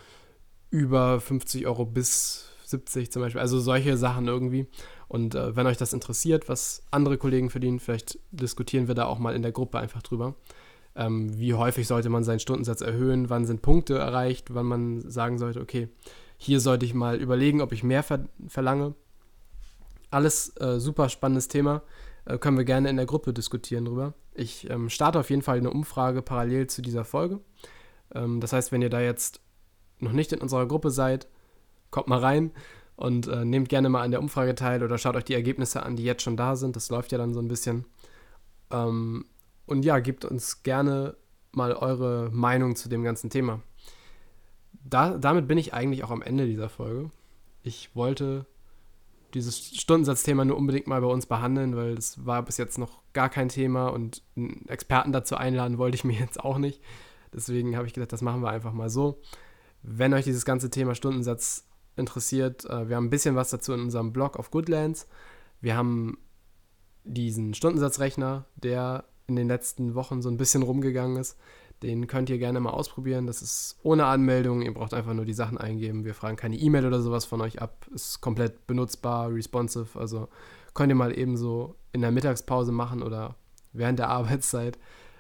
über 0.71 1.21
50 1.21 1.67
Euro 1.67 1.85
bis 1.85 2.51
70 2.65 3.13
zum 3.13 3.23
Beispiel. 3.23 3.41
Also 3.41 3.61
solche 3.61 3.97
Sachen 3.97 4.27
irgendwie. 4.27 4.67
Und 5.09 5.35
äh, 5.35 5.55
wenn 5.55 5.67
euch 5.67 5.77
das 5.77 5.93
interessiert, 5.93 6.49
was 6.49 6.83
andere 6.91 7.19
Kollegen 7.19 7.51
verdienen, 7.51 7.79
vielleicht 7.79 8.19
diskutieren 8.33 8.89
wir 8.89 8.95
da 8.95 9.07
auch 9.07 9.19
mal 9.19 9.35
in 9.35 9.43
der 9.43 9.53
Gruppe 9.53 9.79
einfach 9.79 10.03
drüber. 10.03 10.35
Ähm, 10.97 11.39
wie 11.39 11.55
häufig 11.55 11.87
sollte 11.87 12.09
man 12.09 12.25
seinen 12.25 12.41
Stundensatz 12.41 12.81
erhöhen? 12.81 13.31
Wann 13.31 13.45
sind 13.45 13.63
Punkte 13.63 13.99
erreicht? 13.99 14.55
Wann 14.55 14.67
man 14.67 15.09
sagen 15.09 15.39
sollte, 15.39 15.61
okay, 15.61 15.89
hier 16.37 16.61
sollte 16.61 16.87
ich 16.87 16.95
mal 16.95 17.21
überlegen, 17.21 17.61
ob 17.61 17.73
ich 17.73 17.83
mehr 17.83 18.03
ver 18.03 18.27
verlange. 18.49 18.95
Alles 20.15 20.57
äh, 20.61 20.79
super 20.79 21.09
spannendes 21.09 21.49
Thema. 21.49 21.83
Äh, 22.25 22.39
können 22.39 22.57
wir 22.57 22.65
gerne 22.65 22.89
in 22.89 22.97
der 22.97 23.05
Gruppe 23.05 23.33
diskutieren 23.33 23.85
drüber. 23.85 24.15
Ich 24.33 24.71
ähm, 24.71 24.89
starte 24.89 25.19
auf 25.19 25.29
jeden 25.29 25.43
Fall 25.43 25.59
eine 25.59 25.71
Umfrage 25.71 26.23
parallel 26.23 26.69
zu 26.69 26.83
dieser 26.83 27.05
Folge. 27.05 27.41
Ähm, 28.15 28.41
das 28.41 28.53
heißt, 28.53 28.71
wenn 28.71 28.81
ihr 28.81 28.91
da 28.91 29.01
jetzt 29.01 29.41
noch 29.99 30.13
nicht 30.13 30.33
in 30.33 30.41
unserer 30.41 30.69
Gruppe 30.69 30.91
seid, 30.91 31.27
kommt 31.91 32.07
mal 32.07 32.21
rein 32.21 32.53
und 32.95 33.27
äh, 33.27 33.45
nehmt 33.45 33.69
gerne 33.69 33.89
mal 33.89 34.03
an 34.03 34.13
der 34.13 34.21
Umfrage 34.21 34.55
teil 34.55 34.85
oder 34.85 34.99
schaut 34.99 35.17
euch 35.17 35.25
die 35.25 35.35
Ergebnisse 35.35 35.83
an, 35.83 35.97
die 35.97 36.05
jetzt 36.05 36.23
schon 36.23 36.37
da 36.37 36.55
sind. 36.55 36.77
Das 36.77 36.91
läuft 36.91 37.11
ja 37.11 37.19
dann 37.19 37.35
so 37.35 37.41
ein 37.41 37.49
bisschen. 37.49 37.85
Ähm, 38.71 39.25
und 39.67 39.85
ja, 39.85 39.99
gebt 39.99 40.25
uns 40.25 40.63
gerne 40.63 41.17
mal 41.51 41.73
eure 41.73 42.31
Meinung 42.31 42.77
zu 42.77 42.89
dem 42.89 43.03
ganzen 43.03 43.31
Thema. 43.31 43.63
Da, 44.85 45.19
damit 45.19 45.49
bin 45.49 45.59
ich 45.59 45.75
eigentlich 45.75 46.05
auch 46.05 46.13
am 46.13 46.23
Ende 46.23 46.47
dieser 46.47 46.69
Folge. 46.69 47.11
Ich 47.63 47.97
wollte 47.97 48.47
dieses 49.35 49.77
Stundensatzthema 49.77 50.45
nur 50.45 50.57
unbedingt 50.57 50.87
mal 50.87 51.01
bei 51.01 51.09
uns 51.09 51.27
behandeln, 51.27 51.77
weil 51.77 51.95
es 51.95 52.25
war 52.25 52.43
bis 52.45 52.57
jetzt 52.57 52.79
noch 52.79 53.03
gar 53.13 53.29
kein 53.29 53.49
Thema 53.49 53.89
und 53.89 54.23
einen 54.37 54.67
Experten 54.69 55.13
dazu 55.13 55.37
einladen 55.37 55.79
wollte 55.79 55.97
ich 55.97 56.05
mir 56.05 56.19
jetzt 56.19 56.41
auch 56.41 56.59
nicht. 56.59 56.81
Deswegen 57.33 57.77
habe 57.77 57.87
ich 57.87 57.93
gesagt, 57.93 58.13
das 58.13 58.23
machen 58.23 58.43
wir 58.43 58.51
einfach 58.51 58.73
mal 58.73 58.89
so. 58.89 59.21
Wenn 59.83 60.15
euch 60.15 60.25
dieses 60.25 60.45
ganze 60.45 60.71
Thema 60.71 60.95
Stundensatz 60.95 61.67
interessiert, 61.97 62.65
äh, 62.65 62.89
wir 62.89 62.97
haben 62.97 63.07
ein 63.07 63.11
bisschen 63.11 63.35
was 63.35 63.51
dazu 63.51 63.73
in 63.73 63.81
unserem 63.81 64.13
Blog 64.13 64.39
auf 64.39 64.51
Goodlands. 64.51 65.09
Wir 65.61 65.77
haben 65.77 66.19
diesen 67.05 67.55
Stundensatzrechner, 67.55 68.47
der 68.57 69.05
in 69.27 69.37
den 69.37 69.49
letzten 69.49 69.95
Wochen 69.95 70.23
so 70.23 70.29
ein 70.29 70.37
bisschen 70.37 70.63
rumgegangen 70.63 71.17
ist. 71.17 71.39
Den 71.85 72.07
könnt 72.07 72.31
ihr 72.31 72.39
gerne 72.39 72.61
mal 72.61 72.71
ausprobieren. 72.71 73.27
Das 73.27 73.43
ist 73.43 73.79
ohne 73.83 74.07
Anmeldung. 74.07 74.63
Ihr 74.63 74.73
braucht 74.73 74.95
einfach 74.95 75.13
nur 75.13 75.27
die 75.27 75.35
Sachen 75.35 75.59
eingeben. 75.59 76.07
Wir 76.07 76.15
fragen 76.15 76.37
keine 76.37 76.57
E-Mail 76.57 76.87
oder 76.87 77.03
sowas 77.03 77.27
von 77.27 77.43
euch 77.43 77.61
ab. 77.61 77.87
Ist 77.95 78.23
komplett 78.23 78.67
benutzbar, 78.67 79.31
responsive. 79.31 79.99
Also 79.99 80.29
könnt 80.73 80.91
ihr 80.91 80.97
mal 80.97 81.17
eben 81.17 81.37
so 81.37 81.77
in 81.93 82.01
der 82.01 82.11
Mittagspause 82.11 82.73
machen 82.73 83.03
oder 83.03 83.37
während 83.75 83.99
der 83.99 84.09
Arbeitszeit. 84.19 84.79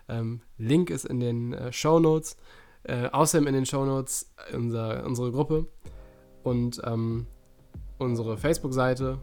Ähm, 0.08 0.40
Link 0.56 0.88
ist 0.88 1.04
in 1.04 1.20
den 1.20 1.52
äh, 1.52 1.70
Show 1.70 2.00
Notes. 2.00 2.38
Äh, 2.84 3.08
außerdem 3.10 3.46
in 3.46 3.54
den 3.54 3.66
Show 3.66 3.84
Notes 3.84 4.32
unser, 4.54 5.04
unsere 5.04 5.32
Gruppe 5.32 5.66
und 6.44 6.80
ähm, 6.84 7.26
unsere 7.98 8.38
Facebook-Seite. 8.38 9.18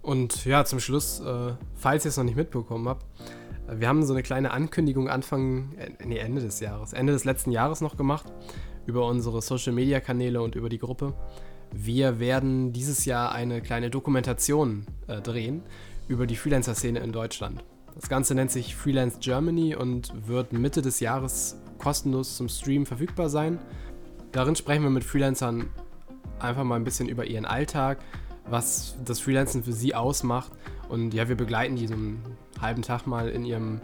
Und 0.00 0.46
ja, 0.46 0.64
zum 0.64 0.80
Schluss, 0.80 1.20
äh, 1.20 1.52
falls 1.74 2.06
ihr 2.06 2.08
es 2.08 2.16
noch 2.16 2.24
nicht 2.24 2.36
mitbekommen 2.36 2.88
habt, 2.88 3.04
wir 3.68 3.88
haben 3.88 4.04
so 4.04 4.12
eine 4.12 4.22
kleine 4.22 4.50
Ankündigung 4.50 5.08
Anfang, 5.08 5.72
äh, 5.76 5.90
nee, 6.04 6.18
Ende 6.18 6.40
des 6.40 6.60
Jahres, 6.60 6.92
Ende 6.92 7.12
des 7.12 7.24
letzten 7.24 7.50
Jahres 7.50 7.80
noch 7.80 7.96
gemacht 7.96 8.32
über 8.86 9.06
unsere 9.06 9.40
Social 9.42 9.72
Media 9.72 10.00
Kanäle 10.00 10.42
und 10.42 10.54
über 10.54 10.68
die 10.68 10.78
Gruppe. 10.78 11.14
Wir 11.72 12.18
werden 12.20 12.72
dieses 12.72 13.04
Jahr 13.04 13.32
eine 13.32 13.62
kleine 13.62 13.90
Dokumentation 13.90 14.86
äh, 15.06 15.20
drehen 15.20 15.62
über 16.08 16.26
die 16.26 16.36
Freelancer-Szene 16.36 17.00
in 17.00 17.12
Deutschland. 17.12 17.64
Das 17.94 18.08
Ganze 18.08 18.34
nennt 18.34 18.50
sich 18.50 18.74
Freelance 18.74 19.18
Germany 19.20 19.74
und 19.74 20.12
wird 20.26 20.52
Mitte 20.52 20.82
des 20.82 21.00
Jahres 21.00 21.56
kostenlos 21.78 22.36
zum 22.36 22.48
Stream 22.48 22.86
verfügbar 22.86 23.28
sein. 23.28 23.58
Darin 24.32 24.56
sprechen 24.56 24.82
wir 24.82 24.90
mit 24.90 25.04
Freelancern 25.04 25.68
einfach 26.38 26.64
mal 26.64 26.76
ein 26.76 26.84
bisschen 26.84 27.08
über 27.08 27.26
ihren 27.26 27.44
Alltag, 27.44 27.98
was 28.48 28.96
das 29.04 29.20
Freelancen 29.20 29.62
für 29.62 29.72
sie 29.72 29.94
ausmacht. 29.94 30.52
Und 30.92 31.14
ja, 31.14 31.26
wir 31.26 31.36
begleiten 31.36 31.74
die 31.74 31.86
so 31.86 31.94
einen 31.94 32.22
halben 32.60 32.82
Tag 32.82 33.06
mal 33.06 33.30
in 33.30 33.46
ihrem 33.46 33.80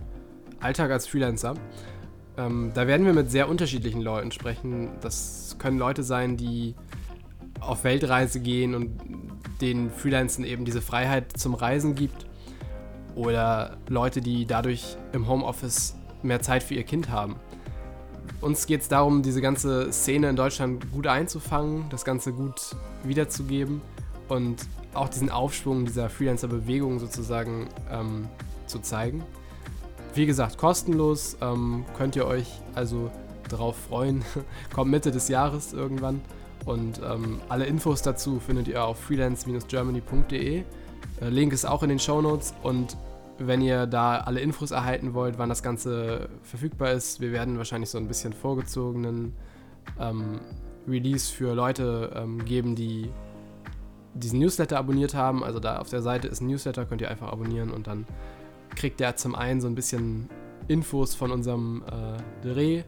Alltag 0.60 0.90
als 0.90 1.06
Freelancer. 1.06 1.54
Ähm, 2.36 2.72
da 2.74 2.86
werden 2.86 3.06
wir 3.06 3.14
mit 3.14 3.30
sehr 3.30 3.48
unterschiedlichen 3.48 4.02
Leuten 4.02 4.30
sprechen. 4.30 4.90
Das 5.00 5.56
können 5.58 5.78
Leute 5.78 6.02
sein, 6.02 6.36
die 6.36 6.74
auf 7.60 7.82
Weltreise 7.84 8.40
gehen 8.40 8.74
und 8.74 8.90
den 9.62 9.90
Freelancern 9.90 10.44
eben 10.44 10.66
diese 10.66 10.82
Freiheit 10.82 11.32
zum 11.34 11.54
Reisen 11.54 11.94
gibt. 11.94 12.26
Oder 13.14 13.78
Leute, 13.88 14.20
die 14.20 14.44
dadurch 14.44 14.98
im 15.14 15.28
Homeoffice 15.28 15.96
mehr 16.22 16.42
Zeit 16.42 16.62
für 16.62 16.74
ihr 16.74 16.84
Kind 16.84 17.08
haben. 17.08 17.36
Uns 18.42 18.66
geht 18.66 18.82
es 18.82 18.88
darum, 18.88 19.22
diese 19.22 19.40
ganze 19.40 19.94
Szene 19.94 20.28
in 20.28 20.36
Deutschland 20.36 20.92
gut 20.92 21.06
einzufangen, 21.06 21.86
das 21.88 22.04
Ganze 22.04 22.34
gut 22.34 22.76
wiederzugeben 23.02 23.80
und 24.28 24.66
auch 24.94 25.08
diesen 25.08 25.30
Aufschwung 25.30 25.84
dieser 25.84 26.08
Freelancer-Bewegung 26.08 26.98
sozusagen 26.98 27.68
ähm, 27.90 28.28
zu 28.66 28.80
zeigen. 28.80 29.22
Wie 30.14 30.26
gesagt, 30.26 30.58
kostenlos, 30.58 31.36
ähm, 31.40 31.84
könnt 31.96 32.16
ihr 32.16 32.26
euch 32.26 32.60
also 32.74 33.10
darauf 33.48 33.76
freuen. 33.76 34.24
Kommt 34.74 34.90
Mitte 34.90 35.10
des 35.10 35.28
Jahres 35.28 35.72
irgendwann. 35.72 36.20
Und 36.64 37.00
ähm, 37.02 37.40
alle 37.48 37.66
Infos 37.66 38.02
dazu 38.02 38.40
findet 38.40 38.68
ihr 38.68 38.84
auf 38.84 38.98
freelance-germany.de. 39.00 40.58
Äh, 41.20 41.28
Link 41.28 41.52
ist 41.52 41.64
auch 41.64 41.82
in 41.82 41.88
den 41.88 41.98
Show 41.98 42.20
Notes 42.20 42.54
und 42.62 42.96
wenn 43.38 43.60
ihr 43.60 43.86
da 43.86 44.18
alle 44.18 44.40
Infos 44.40 44.72
erhalten 44.72 45.14
wollt, 45.14 45.38
wann 45.38 45.48
das 45.48 45.62
Ganze 45.62 46.28
verfügbar 46.42 46.92
ist, 46.92 47.20
wir 47.20 47.30
werden 47.32 47.56
wahrscheinlich 47.56 47.88
so 47.88 47.98
ein 47.98 48.08
bisschen 48.08 48.32
vorgezogenen 48.32 49.32
ähm, 50.00 50.40
Release 50.88 51.32
für 51.32 51.54
Leute 51.54 52.12
ähm, 52.16 52.44
geben, 52.44 52.74
die 52.74 53.10
diesen 54.18 54.38
Newsletter 54.38 54.78
abonniert 54.78 55.14
haben. 55.14 55.44
Also 55.44 55.60
da 55.60 55.78
auf 55.78 55.88
der 55.88 56.02
Seite 56.02 56.28
ist 56.28 56.40
ein 56.40 56.48
Newsletter, 56.48 56.84
könnt 56.84 57.00
ihr 57.00 57.10
einfach 57.10 57.32
abonnieren 57.32 57.70
und 57.70 57.86
dann 57.86 58.06
kriegt 58.74 59.00
ihr 59.00 59.16
zum 59.16 59.34
einen 59.34 59.60
so 59.60 59.68
ein 59.68 59.74
bisschen 59.74 60.28
Infos 60.68 61.14
von 61.14 61.30
unserem 61.30 61.82
äh, 61.86 62.46
Dreh 62.46 62.82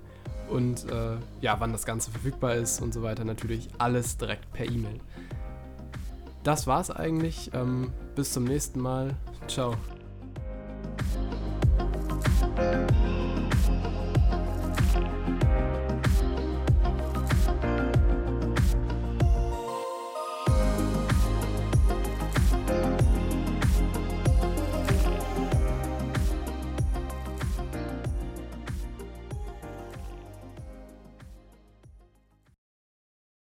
und 0.51 0.85
äh, 0.91 1.17
ja, 1.41 1.59
wann 1.59 1.73
das 1.73 1.87
Ganze 1.87 2.11
verfügbar 2.11 2.55
ist 2.55 2.81
und 2.81 2.93
so 2.93 3.03
weiter. 3.03 3.25
Natürlich 3.25 3.69
alles 3.79 4.17
direkt 4.17 4.53
per 4.53 4.67
E-Mail. 4.67 5.01
Das 6.43 6.67
war's 6.67 6.91
eigentlich. 6.91 7.51
Ähm, 7.55 7.93
bis 8.15 8.33
zum 8.33 8.45
nächsten 8.45 8.81
Mal. 8.81 9.15
Ciao. 9.47 9.75